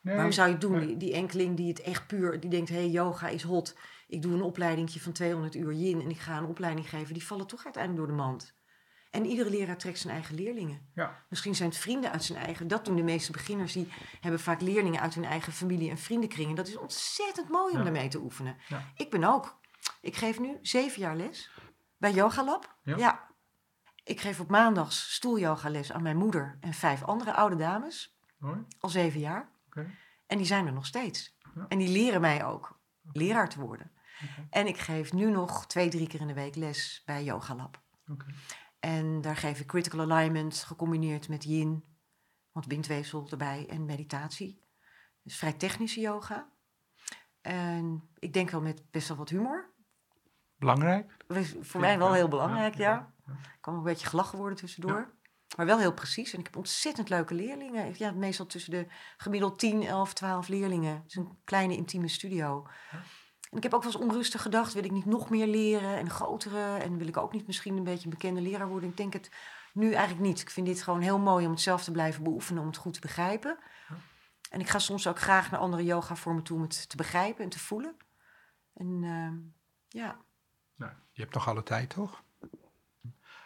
[0.00, 0.78] Nee, Waarom zou je het doen?
[0.86, 3.76] Die, die, enkeling die het echt puur, die denkt, hé, hey, yoga is hot.
[4.06, 7.14] Ik doe een opleidingje van 200 uur yin en ik ga een opleiding geven.
[7.14, 8.54] Die vallen toch uiteindelijk door de mand.
[9.10, 10.90] En iedere leraar trekt zijn eigen leerlingen.
[10.94, 11.24] Ja.
[11.28, 12.68] Misschien zijn het vrienden uit zijn eigen.
[12.68, 13.72] Dat doen de meeste beginners.
[13.72, 13.88] Die
[14.20, 16.54] hebben vaak leerlingen uit hun eigen familie en vriendenkringen.
[16.54, 17.84] Dat is ontzettend mooi om ja.
[17.84, 18.56] daarmee te oefenen.
[18.68, 18.92] Ja.
[18.96, 19.62] Ik ben ook.
[20.04, 21.50] Ik geef nu zeven jaar les
[21.96, 22.76] bij Yoga Lab.
[22.82, 22.96] Ja.
[22.96, 23.30] ja.
[24.02, 28.18] Ik geef op maandags stoelyoga-les aan mijn moeder en vijf andere oude dames.
[28.38, 28.64] Mooi.
[28.80, 29.50] Al zeven jaar.
[29.66, 29.98] Okay.
[30.26, 31.36] En die zijn er nog steeds.
[31.54, 31.66] Ja.
[31.68, 32.80] En die leren mij ook
[33.12, 33.90] leraar te worden.
[34.22, 34.46] Okay.
[34.50, 37.82] En ik geef nu nog twee, drie keer in de week les bij Yoga Lab.
[38.08, 38.34] Okay.
[38.80, 41.84] En daar geef ik critical alignment gecombineerd met yin,
[42.52, 44.62] want bindweefsel erbij en meditatie.
[45.22, 46.52] Dus vrij technische yoga.
[47.40, 49.73] En ik denk wel met best wel wat humor.
[50.64, 51.16] Belangrijk?
[51.60, 53.12] Voor mij wel heel belangrijk, ja.
[53.26, 53.34] ja.
[53.60, 55.12] kan een beetje gelachen worden tussendoor.
[55.56, 56.32] Maar wel heel precies.
[56.32, 57.94] En ik heb ontzettend leuke leerlingen.
[57.96, 60.94] Ja, meestal tussen de gemiddeld 10, 11, 12 leerlingen.
[60.94, 62.66] Het is een kleine intieme studio.
[63.50, 66.10] En ik heb ook wel eens onrustig gedacht, wil ik niet nog meer leren en
[66.10, 66.76] grotere?
[66.76, 68.88] En wil ik ook niet misschien een beetje een bekende leraar worden?
[68.88, 69.30] Ik denk het
[69.72, 70.40] Nu eigenlijk niet.
[70.40, 72.94] Ik vind dit gewoon heel mooi om het zelf te blijven beoefenen, om het goed
[72.94, 73.58] te begrijpen.
[74.50, 77.50] En ik ga soms ook graag naar andere yoga-vormen toe om het te begrijpen en
[77.50, 77.96] te voelen.
[78.74, 79.34] En ehm,
[79.88, 80.23] ja.
[80.76, 82.22] Nou, je hebt nog alle tijd, toch?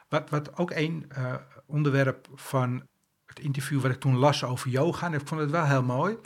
[0.08, 1.34] Wat, wat ook één uh,
[1.66, 2.88] onderwerp van
[3.26, 6.18] het interview wat ik toen las over yoga, en ik vond het wel heel mooi,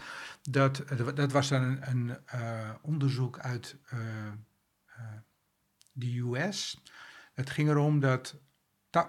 [0.43, 0.85] dat,
[1.15, 3.77] dat was dan een, een uh, onderzoek uit
[5.93, 6.83] de US.
[7.33, 8.41] Het ging erom dat
[8.99, 9.01] 88%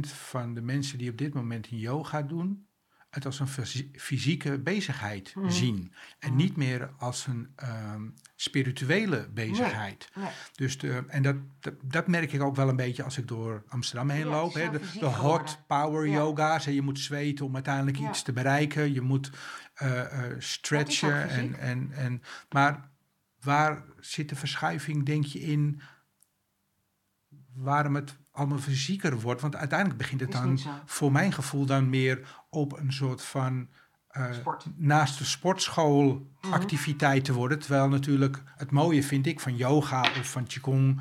[0.00, 2.66] van de mensen die op dit moment in yoga doen,
[3.12, 3.48] het als een
[3.94, 5.50] fysieke bezigheid mhm.
[5.50, 5.92] zien.
[6.18, 6.36] En mhm.
[6.36, 10.08] niet meer als een ehm, spirituele bezigheid.
[10.54, 11.36] Dus de, en dat,
[11.82, 14.52] dat, merk ik ook wel een beetje als ik door Amsterdam heen loop.
[14.52, 16.66] De, hot power yoga's.
[16.66, 18.92] En je moet zweten om uiteindelijk iets te bereiken.
[18.92, 19.30] Je moet
[19.82, 20.04] uh, uh,
[20.38, 21.28] stretchen.
[21.28, 22.90] En, en, en, maar
[23.40, 25.80] waar zit de verschuiving, denk je, in
[27.54, 29.40] waarom het allemaal fysieker wordt.
[29.40, 33.68] Want uiteindelijk begint het dan, voor mijn gevoel, dan meer op een soort van.
[34.16, 34.30] Uh,
[34.76, 36.52] naast de sportschool mhm.
[36.52, 37.58] activiteit te worden.
[37.58, 41.00] Terwijl natuurlijk het mooie vind ik van yoga of van qigong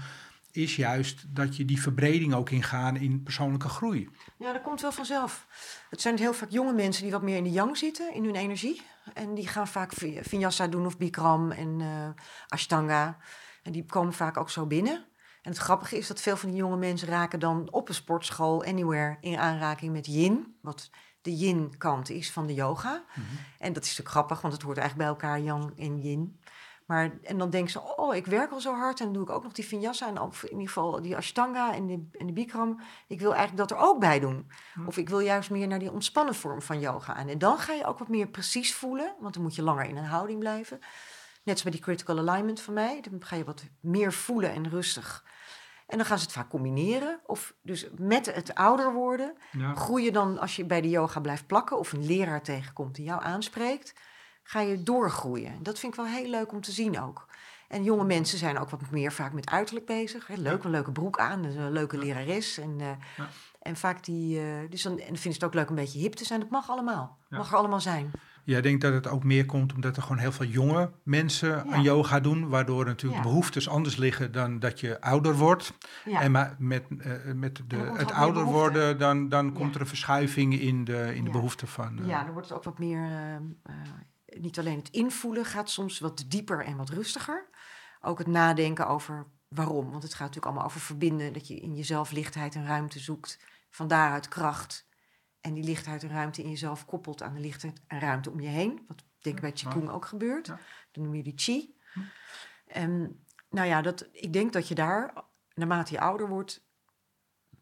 [0.52, 4.10] is juist dat je die verbreding ook ingaan in persoonlijke groei.
[4.38, 5.48] Ja, dat komt wel vanzelf.
[5.90, 8.36] Het zijn heel vaak jonge mensen die wat meer in de yang zitten, in hun
[8.36, 8.82] energie.
[9.14, 12.10] En die gaan vaak vinyasa doen of bikram en uh,
[12.48, 13.18] ashtanga.
[13.64, 15.06] En die komen vaak ook zo binnen.
[15.42, 18.64] En het grappige is dat veel van die jonge mensen raken dan op een sportschool,
[18.64, 20.58] anywhere, in aanraking met yin.
[20.62, 20.90] Wat
[21.22, 23.04] de yin-kant is van de yoga.
[23.10, 23.26] Mhm.
[23.60, 26.40] En dat is natuurlijk grappig, want het hoort eigenlijk bij elkaar, yang en yin.
[26.86, 29.30] Maar, en dan denken ze, oh, ik werk al zo hard en dan doe ik
[29.30, 32.80] ook nog die vinyasa en in ieder geval die ashtanga en de, en de bikram.
[33.08, 34.52] Ik wil eigenlijk dat er ook bij doen.
[34.74, 34.88] Mhm.
[34.88, 37.18] Of ik wil juist meer naar die ontspannen vorm van yoga.
[37.18, 39.98] En dan ga je ook wat meer precies voelen, want dan moet je langer in
[39.98, 40.80] een houding blijven.
[41.44, 43.02] Net zoals bij die critical alignment van mij.
[43.10, 45.24] Dan ga je wat meer voelen en rustig.
[45.88, 47.20] En dan gaan ze het vaak combineren.
[47.26, 49.38] Of dus met het ouder worden.
[49.52, 49.74] Ja.
[49.74, 51.80] Groeien dan, als je bij de yoga blijft plakken.
[51.80, 53.94] Of een leraar tegenkomt die jou aanspreekt.
[54.44, 55.64] Ga je doorgroeien.
[55.64, 57.28] Dat vind ik wel heel leuk om te zien ook.
[57.68, 60.28] En jonge mensen zijn ook wat meer vaak met uiterlijk bezig.
[60.28, 60.36] Hè.
[60.36, 62.58] Leuk, een leuke broek aan, een leuke lerares.
[62.58, 62.90] En, uh,
[63.62, 64.40] en vaak die.
[64.40, 66.40] Uh, dus dan en vinden ze het ook leuk een beetje hip te zijn.
[66.40, 67.18] Dat mag allemaal.
[67.30, 68.12] Mag er allemaal zijn.
[68.52, 71.72] Ja, ik denk dat het ook meer komt omdat er gewoon heel veel jonge mensen
[71.72, 75.74] aan yoga doen, waardoor natuurlijk behoeftes anders liggen dan dat je ouder wordt.
[76.06, 80.60] En maar met, uh, met de, het ouder worden, dan, dan komt er een verschuiving
[80.60, 82.00] in de, in de behoeften van.
[82.00, 83.76] Uh, ja, dan wordt het ook wat meer, uh,
[84.26, 87.50] niet alleen het invoelen gaat soms wat dieper en wat rustiger.
[88.02, 89.92] Ook het nadenken over waarom.
[89.92, 93.40] Want het gaat natuurlijk allemaal over verbinden, dat je in jezelf lichtheid en ruimte zoekt.
[93.70, 94.90] Van daaruit kracht
[95.42, 98.48] en die lichtheid en ruimte in jezelf koppelt aan de lichtheid en ruimte om je
[98.48, 98.84] heen.
[98.88, 100.48] Wat denk ik bij Qigong ook gebeurt.
[100.92, 101.76] Dan noem je die Qi.
[101.94, 102.00] Hm.
[102.66, 105.14] En nou ja, dat, ik denk dat je daar,
[105.54, 106.66] naarmate je ouder wordt,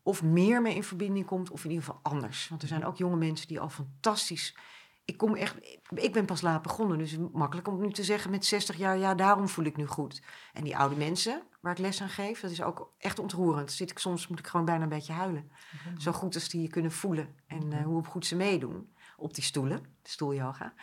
[0.04, 2.48] of meer mee in verbinding komt, of in ieder geval anders.
[2.48, 4.58] Want er zijn ook jonge mensen die al fantastisch.
[5.06, 5.56] Ik kom echt,
[5.96, 9.15] ik ben pas laat begonnen, dus makkelijk om nu te zeggen met 60 jaar, ja,
[9.15, 10.22] daarom voel ik nu goed.
[10.54, 13.72] En die oude mensen, waar ik les aan geef, dat is ook echt ontroerend.
[13.72, 15.52] Zit ik soms moet ik gewoon bijna een beetje huilen.
[15.98, 19.43] Zo goed als die je kunnen voelen en uh, hoe goed ze meedoen op die
[19.43, 20.74] stoelen, de stoelyoga.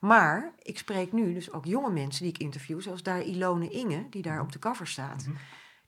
[0.00, 4.08] Maar ik spreek nu dus ook jonge mensen die ik interview, zoals daar Ilone Inge,
[4.08, 4.42] die daar mhm.
[4.42, 5.26] op de cover staat.
[5.26, 5.36] Mhm.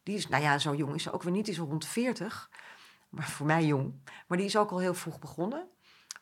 [0.03, 2.51] Die is, nou ja, zo jong is ze ook weer niet, is rond 40,
[3.09, 3.95] maar voor mij jong.
[4.27, 5.69] Maar die is ook al heel vroeg begonnen.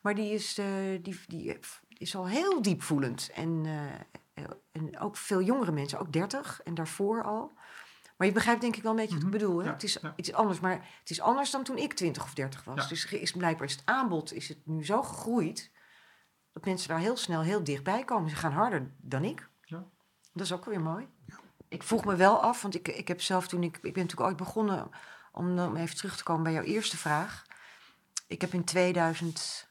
[0.01, 0.65] Maar die is, uh,
[1.01, 3.29] die, die is al heel diepvoelend.
[3.33, 7.51] En, uh, en ook veel jongere mensen, ook 30 en daarvoor al.
[8.17, 9.37] Maar je begrijpt denk ik wel een beetje wat ik mhm.
[9.37, 9.63] bedoel.
[9.63, 9.69] Hè?
[9.69, 12.89] het is iets anders, maar het is anders dan toen ik 20 of 30 was.
[12.89, 15.71] Dus is, blijkbaar is het aanbod is het nu zo gegroeid
[16.53, 18.29] dat mensen daar heel snel heel dichtbij komen.
[18.29, 19.49] Ze gaan harder dan ik.
[20.33, 21.07] Dat is ook weer mooi.
[21.67, 24.29] Ik vroeg me wel af, want ik, ik heb zelf toen ik, ik ben natuurlijk
[24.29, 24.89] ooit begonnen
[25.31, 27.45] om dan even terug te komen bij jouw eerste vraag.
[28.27, 29.69] Ik heb in 2008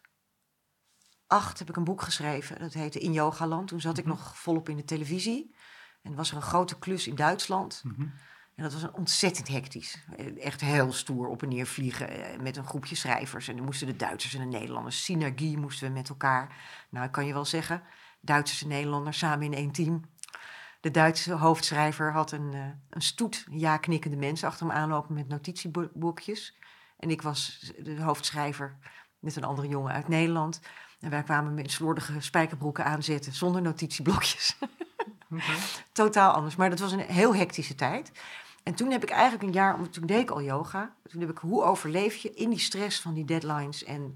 [1.58, 2.58] heb ik een boek geschreven.
[2.58, 3.68] Dat heette In Yogaland.
[3.68, 4.14] Toen zat ik mhm.
[4.14, 5.54] nog volop in de televisie.
[6.02, 7.82] En was er een grote klus in Duitsland.
[7.84, 8.12] Mm
[8.56, 10.04] en dat was een ontzettend hectisch.
[10.40, 13.48] Echt heel stoer op en neer vliegen eh, met een groepje schrijvers.
[13.48, 16.56] En dan moesten de Duitsers en de Nederlanders, synergie moesten we met elkaar.
[16.88, 17.82] Nou, ik kan je wel zeggen,
[18.20, 20.04] Duitsers en Nederlanders samen in één team.
[20.80, 26.56] De Duitse hoofdschrijver had een, uh, een stoet ja-knikkende mensen achter hem aanlopen met notitieboekjes.
[26.98, 28.76] En ik was de hoofdschrijver
[29.18, 30.60] met een andere jongen uit Nederland.
[31.00, 34.56] En wij kwamen met slordige spijkerbroeken aanzetten zonder notitieblokjes.
[35.92, 36.56] Totaal anders.
[36.56, 38.12] Maar dat was een heel hectische tijd.
[38.66, 40.94] En toen heb ik eigenlijk een jaar, toen deed ik al yoga.
[41.10, 43.84] Toen heb ik hoe overleef je in die stress van die deadlines.
[43.84, 44.12] En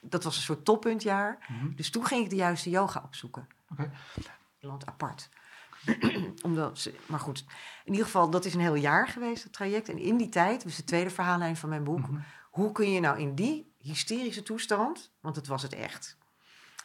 [0.00, 1.38] dat was een soort toppuntjaar.
[1.48, 1.74] Mhm.
[1.74, 3.48] Dus toen ging ik de juiste yoga opzoeken.
[3.70, 3.90] Okay.
[4.60, 5.28] Land apart.
[6.42, 7.44] Omdat maar goed,
[7.84, 9.88] in ieder geval, dat is een heel jaar geweest, het traject.
[9.88, 12.20] En in die tijd, dus de tweede verhaallijn van mijn boek, mhm.
[12.50, 16.16] hoe kun je nou in die hysterische toestand, want het was het echt,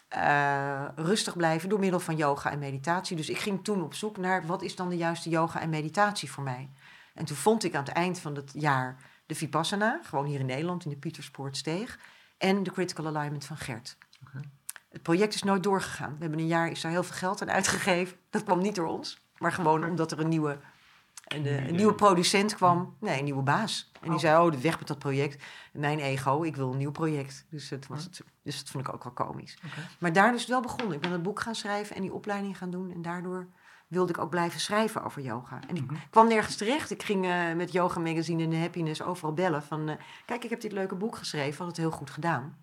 [0.07, 3.15] eh, rustig blijven door middel van yoga en meditatie.
[3.15, 6.31] Dus ik ging toen op zoek naar wat is dan de juiste yoga en meditatie
[6.31, 6.69] voor mij.
[7.13, 10.45] En toen vond ik aan het eind van het jaar de Vipassana, gewoon hier in
[10.45, 11.99] Nederland in de Pieterspoortsteeg,
[12.37, 13.97] en de Critical Alignment van Gert.
[14.89, 16.13] Het project is nooit doorgegaan.
[16.13, 18.17] We hebben een jaar is daar heel veel geld aan uitgegeven.
[18.29, 20.59] Dat kwam niet door ons, maar gewoon omdat er een nieuwe,
[21.25, 22.95] een, eh, een nieuwe producent kwam.
[22.99, 23.91] Nee, een nieuwe baas.
[24.01, 25.43] En die zei, oh, weg met dat project.
[25.73, 27.45] Mijn ego, ik wil een nieuw project.
[27.49, 29.57] Dus, het was het, dus dat vond ik ook wel komisch.
[29.99, 30.95] Maar daar is het wel begonnen.
[30.95, 32.91] Ik ben het boek gaan schrijven en die opleiding gaan doen.
[32.91, 33.47] En daardoor
[33.87, 35.59] wilde ik ook blijven schrijven over yoga.
[35.67, 36.91] En ik kwam nergens terecht.
[36.91, 39.89] Ik ging eh, met Yoga Magazine en Happiness overal bellen van...
[39.89, 42.57] eh, kijk, ik heb dit leuke boek geschreven, had het heel goed gedaan.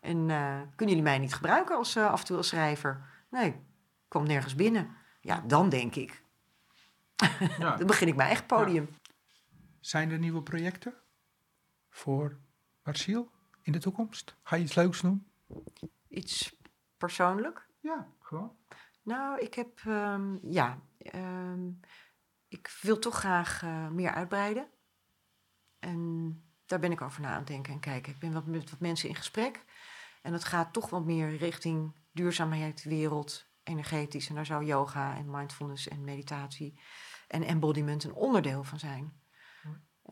[0.00, 0.26] En
[0.76, 3.06] kunnen jullie mij niet gebruiken als, af en toe als schrijver?
[3.30, 3.56] Nee, ik
[4.08, 4.90] kwam nergens binnen.
[5.20, 6.22] Ja, dan denk ik.
[7.58, 7.76] Ja.
[7.78, 8.88] Dan begin ik mijn eigen podium.
[9.80, 10.94] Zijn er nieuwe projecten
[11.88, 12.38] voor
[12.82, 13.30] Marciel
[13.62, 14.36] in de toekomst?
[14.42, 15.26] Ga je iets leuks doen?
[16.08, 16.56] Iets
[16.96, 17.68] persoonlijk?
[17.80, 18.56] Ja, gewoon.
[19.02, 21.68] Nou, ik heb, ehm, ja, ehm,
[22.48, 24.68] ik wil toch graag eh, meer uitbreiden.
[25.78, 26.34] En
[26.66, 28.12] daar ben ik over na aan het denken en kijken.
[28.12, 29.64] Ik ben wat met wat mensen in gesprek.
[30.22, 34.28] En dat gaat toch wat meer richting duurzaamheid, wereld, energetisch.
[34.28, 36.80] En daar zou yoga en mindfulness en meditatie
[37.30, 39.12] en embodiment een onderdeel van zijn.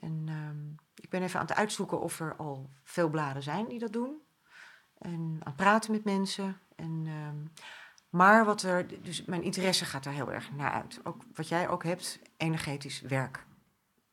[0.00, 3.78] En ehm, ik ben even aan het uitzoeken of er al veel bladen zijn die
[3.78, 4.22] dat doen.
[4.98, 6.60] En aan het praten met mensen.
[6.76, 7.46] En, ehm,
[8.08, 11.00] maar wat er, dus mijn interesse gaat daar heel erg naar uit.
[11.02, 13.46] Ook wat jij ook hebt, energetisch werk.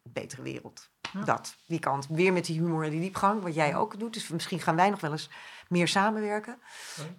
[0.04, 0.92] Betere wereld.
[1.16, 1.24] Ja.
[1.24, 2.08] Dat, die kant.
[2.08, 4.14] Weer met die humor en die diepgang, wat jij ook doet.
[4.14, 5.30] Dus misschien gaan wij nog wel eens
[5.68, 6.60] meer samenwerken.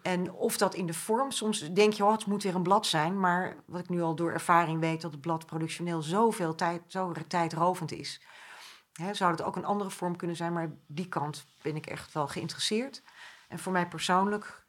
[0.02, 2.86] En of dat in de vorm, soms denk je, oh, het moet weer een blad
[2.86, 3.20] zijn.
[3.20, 7.12] Maar wat ik nu al door ervaring weet, dat het blad productioneel zoveel tijd, zo
[7.28, 8.20] tijdrovend is.
[8.92, 12.12] Hè, zou het ook een andere vorm kunnen zijn, maar die kant ben ik echt
[12.12, 13.02] wel geïnteresseerd.
[13.48, 14.66] En voor mij persoonlijk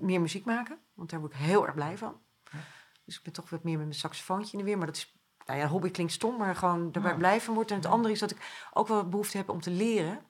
[0.00, 2.20] meer muziek maken, want daar word ik heel erg blij van.
[2.52, 2.58] Ja.
[3.04, 4.76] Dus ik ben toch wat meer met mijn saxofoontje in de weer.
[4.78, 5.14] Maar dat is,
[5.50, 7.18] nou ja, hobby klinkt stom, maar gewoon daarbij Ja.
[7.18, 7.70] blij van word.
[7.70, 10.20] En het andere is dat ik ook wel behoefte heb om te leren.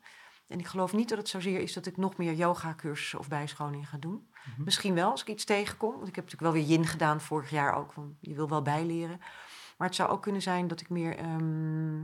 [0.49, 3.89] En ik geloof niet dat het zozeer is dat ik nog meer yoga-cursussen of bijscholing
[3.89, 4.31] ga doen.
[4.55, 4.65] Mhm.
[4.65, 5.95] Misschien wel, als ik iets tegenkom.
[5.95, 7.93] Want ik heb natuurlijk wel weer yin gedaan vorig jaar ook.
[7.93, 9.19] Want je wil wel bijleren.
[9.79, 11.17] Maar het zou ook kunnen zijn dat ik meer...
[11.17, 11.99] ehm,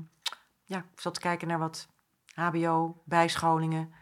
[0.65, 1.89] ja, ik zat te kijken naar wat
[2.35, 3.93] hbo, bijscholingen.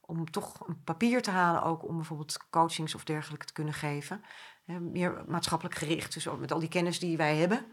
[0.00, 4.24] Om toch een papier te halen ook om bijvoorbeeld coachings of dergelijke te kunnen geven.
[4.64, 6.14] Meer maatschappelijk gericht.
[6.14, 7.66] Dus met al die kennis die wij hebben.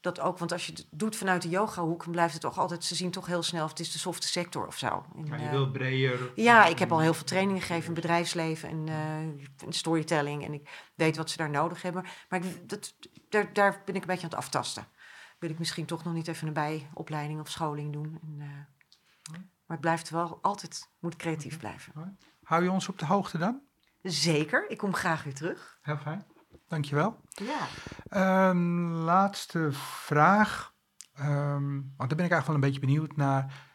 [0.00, 2.84] Dat ook, want als je het doet vanuit de yogahoek, dan blijft het toch altijd,
[2.84, 5.04] ze zien toch heel snel of het is de softe sector of zo.
[5.16, 6.32] En, Maar je eh, wilt breder.
[6.34, 10.44] ja, ik heb al heel veel trainingen gegeven in bedrijfsleven en eh, in storytelling.
[10.44, 12.04] En ik weet wat ze daar nodig hebben.
[12.28, 12.94] Maar ik, dat,
[13.28, 14.86] daar, daar ben ik een beetje aan het aftasten.
[15.38, 18.18] Wil ik misschien toch nog niet even een bijopleiding of scholing doen.
[18.22, 18.46] En, eh,
[19.66, 22.18] maar het blijft wel altijd, moet creatief blijven.
[22.42, 23.60] Hou je ons op de hoogte dan?
[24.02, 25.78] Zeker, ik kom graag weer terug.
[25.82, 26.26] Heel fijn.
[26.70, 27.20] Dankjewel.
[27.28, 27.66] Ja.
[28.08, 30.72] Ehm, laatste vraag.
[31.14, 33.68] Ehm, want daar ben ik eigenlijk wel een beetje benieuwd naar.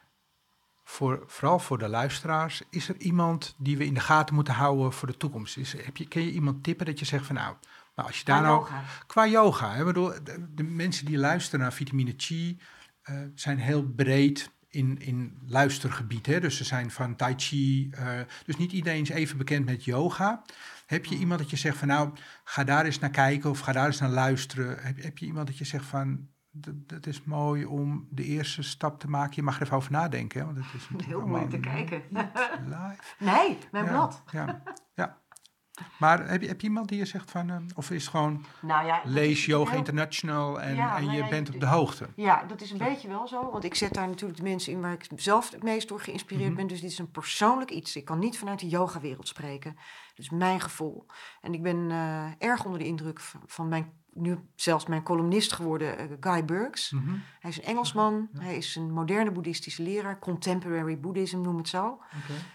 [0.83, 2.61] Voor, vooral voor de luisteraars.
[2.69, 5.57] Is er iemand die we in de gaten moeten houden voor de toekomst?
[5.57, 7.55] Is, heb je, kun je iemand tippen dat je zegt van nou,
[7.95, 8.59] maar als je daar nou...
[8.59, 8.83] yoga.
[9.07, 9.73] Qua yoga.
[9.73, 12.59] Hè, bedoel, de, de mensen die luisteren naar vitamine Chi
[13.01, 16.25] eh, zijn heel breed in, in luistergebied.
[16.25, 16.39] Hè?
[16.39, 17.89] Dus ze zijn van Tai Chi.
[17.91, 20.41] eh, dus niet iedereen is even bekend met yoga.
[20.85, 22.09] Heb je iemand dat je zegt van nou,
[22.43, 24.77] ga daar eens naar kijken of ga daar eens naar luisteren?
[24.83, 26.27] Heb, heb je iemand dat je zegt van
[26.85, 29.33] dat, is mooi om de eerste stap te maken?
[29.35, 30.45] Je mag er even over nadenken, hè?
[30.45, 32.01] want het is Heel moeilijk te kijken.
[32.75, 33.01] live.
[33.19, 34.23] Nee, mijn Ja, blad.
[34.31, 35.21] Ja, ja.
[35.99, 38.45] Maar heb je, heb je iemand die je zegt van, eh, of is het gewoon
[38.61, 42.07] Nou ja, lees Yoga heel- International en, Ja, en nou je bent op de hoogte?
[42.15, 43.51] Ja, dat is een beetje wel zo.
[43.51, 46.47] Want ik zet daar natuurlijk de mensen in waar ik zelf het meest door geïnspireerd
[46.47, 46.55] Mhm.
[46.57, 46.67] ben.
[46.67, 47.95] Dus dit is een persoonlijk iets.
[47.95, 49.77] Ik kan niet vanuit de yogawereld spreken.
[50.15, 51.05] Is mijn gevoel.
[51.41, 55.53] En ik ben eh, erg onder de indruk van, van mijn, nu zelfs mijn columnist
[55.53, 56.91] geworden, eh, Guy Burks.
[56.91, 57.15] Mhm.
[57.39, 58.29] Hij is een Engelsman.
[58.33, 58.39] Ja.
[58.39, 60.19] Hij is een moderne boeddhistische leraar.
[60.19, 62.01] Contemporary Buddhism noem het zo.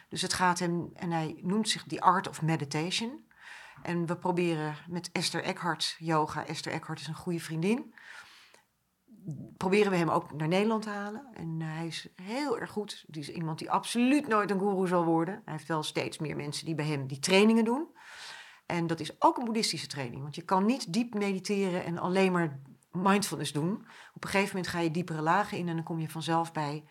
[0.08, 3.24] Dus het gaat hem, en hij noemt zich The Art of Meditation.
[3.82, 6.46] En we proberen met Esther Eckhart yoga.
[6.46, 7.94] Esther Eckhart is een goede vriendin.
[9.56, 11.26] Proberen we hem ook naar Nederland te halen.
[11.32, 13.04] En eh, hij is heel erg goed.
[13.06, 15.42] Die is iemand die absoluut nooit een guru zal worden.
[15.44, 17.88] Hij heeft wel steeds meer mensen die bij hem die trainingen doen.
[18.70, 20.22] En dat is ook een boeddhistische training.
[20.22, 22.60] Want je kan niet diep mediteren en alleen maar
[22.90, 23.72] mindfulness doen.
[24.14, 26.84] Op een gegeven moment ga je diepere lagen in en dan kom je vanzelf bij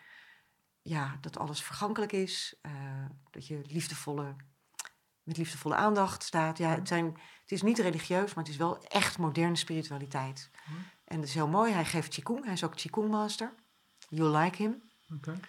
[0.81, 2.57] ja, dat alles vergankelijk is.
[2.61, 2.71] eh,
[3.31, 4.35] dat je liefdevolle,
[5.23, 6.57] met liefdevolle aandacht staat.
[6.57, 7.05] Ja, het, zijn,
[7.41, 10.49] het is niet religieus, maar het is wel echt moderne spiritualiteit.
[10.65, 10.79] Mhm.
[11.05, 11.71] En dat is heel mooi.
[11.71, 12.43] Hij geeft Qigong.
[12.43, 13.53] Hij is ook Qigong master.
[14.09, 14.81] You'll like him.
[15.15, 15.39] Oké.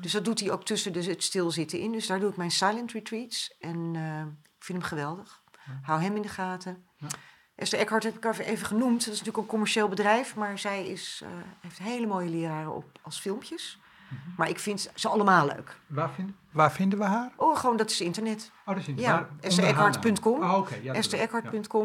[0.00, 1.92] Dus dat doet hij ook tussen de, het stilzitten in.
[1.92, 3.56] Dus daar doe ik mijn silent retreats.
[3.58, 4.20] En eh,
[4.56, 5.42] ik vind hem geweldig.
[5.82, 6.84] Hou hem in de gaten.
[6.96, 7.08] Ja.
[7.54, 8.98] Esther Eckhart heb ik even genoemd.
[9.04, 10.36] Dat is natuurlijk een commercieel bedrijf.
[10.36, 13.78] Maar zij is, eh, heeft hele mooie leraren op, als filmpjes.
[14.10, 14.30] Mhm.
[14.36, 15.76] Maar ik vind ze allemaal leuk.
[15.86, 17.32] Waar, vinden, waar vinden we haar?
[17.36, 18.50] Oh, gewoon dat is internet.
[18.60, 20.00] Oh, dat is in Ja, haar naam.
[20.42, 20.94] Oh, ja.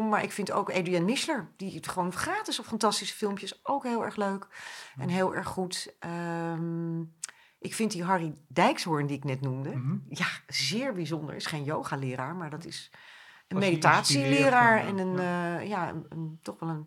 [0.08, 1.48] Maar ik vind ook Adrienne Mischler.
[1.56, 3.60] Die het gewoon gratis op fantastische filmpjes.
[3.62, 4.46] Ook heel erg leuk.
[4.96, 5.94] En heel erg goed.
[5.98, 7.00] Ehm,
[7.58, 9.76] ik vind die Harry Dijkshoorn die ik net noemde.
[9.76, 9.96] Mhm.
[10.08, 11.34] Ja, zeer bijzonder.
[11.34, 12.90] Is geen yogaleraar, maar dat is
[13.48, 14.86] een meditatieleraar.
[14.86, 16.86] En een, eh, ja, een, een- toch wel een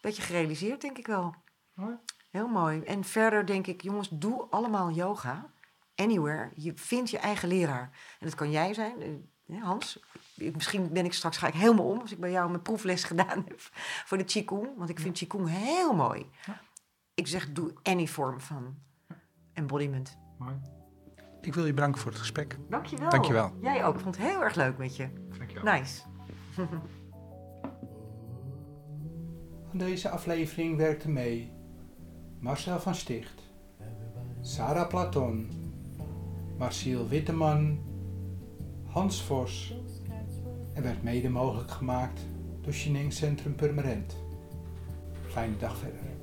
[0.00, 1.34] beetje gerealiseerd, denk ik wel.
[1.74, 1.96] Mooi.
[2.30, 2.80] Heel mooi.
[2.82, 5.50] En verder denk ik, jongens, doe allemaal yoga.
[5.94, 6.50] Anywhere.
[6.54, 7.90] Je vindt je eigen leraar.
[8.18, 9.02] En dat kan jij zijn,
[9.46, 10.00] eh, Hans.
[10.34, 13.44] Misschien ben ik straks, ga ik helemaal om als ik bij jou mijn proefles gedaan
[13.48, 13.60] heb
[14.04, 14.68] voor de Qigong.
[14.76, 16.30] Want ik vind Qigong heel mooi.
[16.46, 16.60] Ja.
[17.14, 18.78] Ik zeg, doe any vorm van
[19.52, 20.18] embodiment.
[20.38, 20.54] Mooi.
[21.46, 22.58] Ik wil je bedanken voor het gesprek.
[22.68, 23.10] Dankjewel.
[23.10, 23.52] Dankjewel.
[23.60, 23.94] Jij ook.
[23.94, 25.08] Ik vond het heel erg leuk met je.
[25.38, 25.74] Dankjewel.
[25.74, 26.02] Nice.
[29.72, 31.52] Aan deze aflevering werkte mee
[32.38, 33.42] Marcel van Sticht,
[34.40, 35.50] Sarah Platon,
[36.58, 37.78] Marciel Witteman,
[38.84, 39.74] Hans Vos
[40.72, 42.20] en werd mede mogelijk gemaakt
[42.60, 44.16] door Chining Centrum Purmerend.
[45.28, 46.15] Fijne dag verder.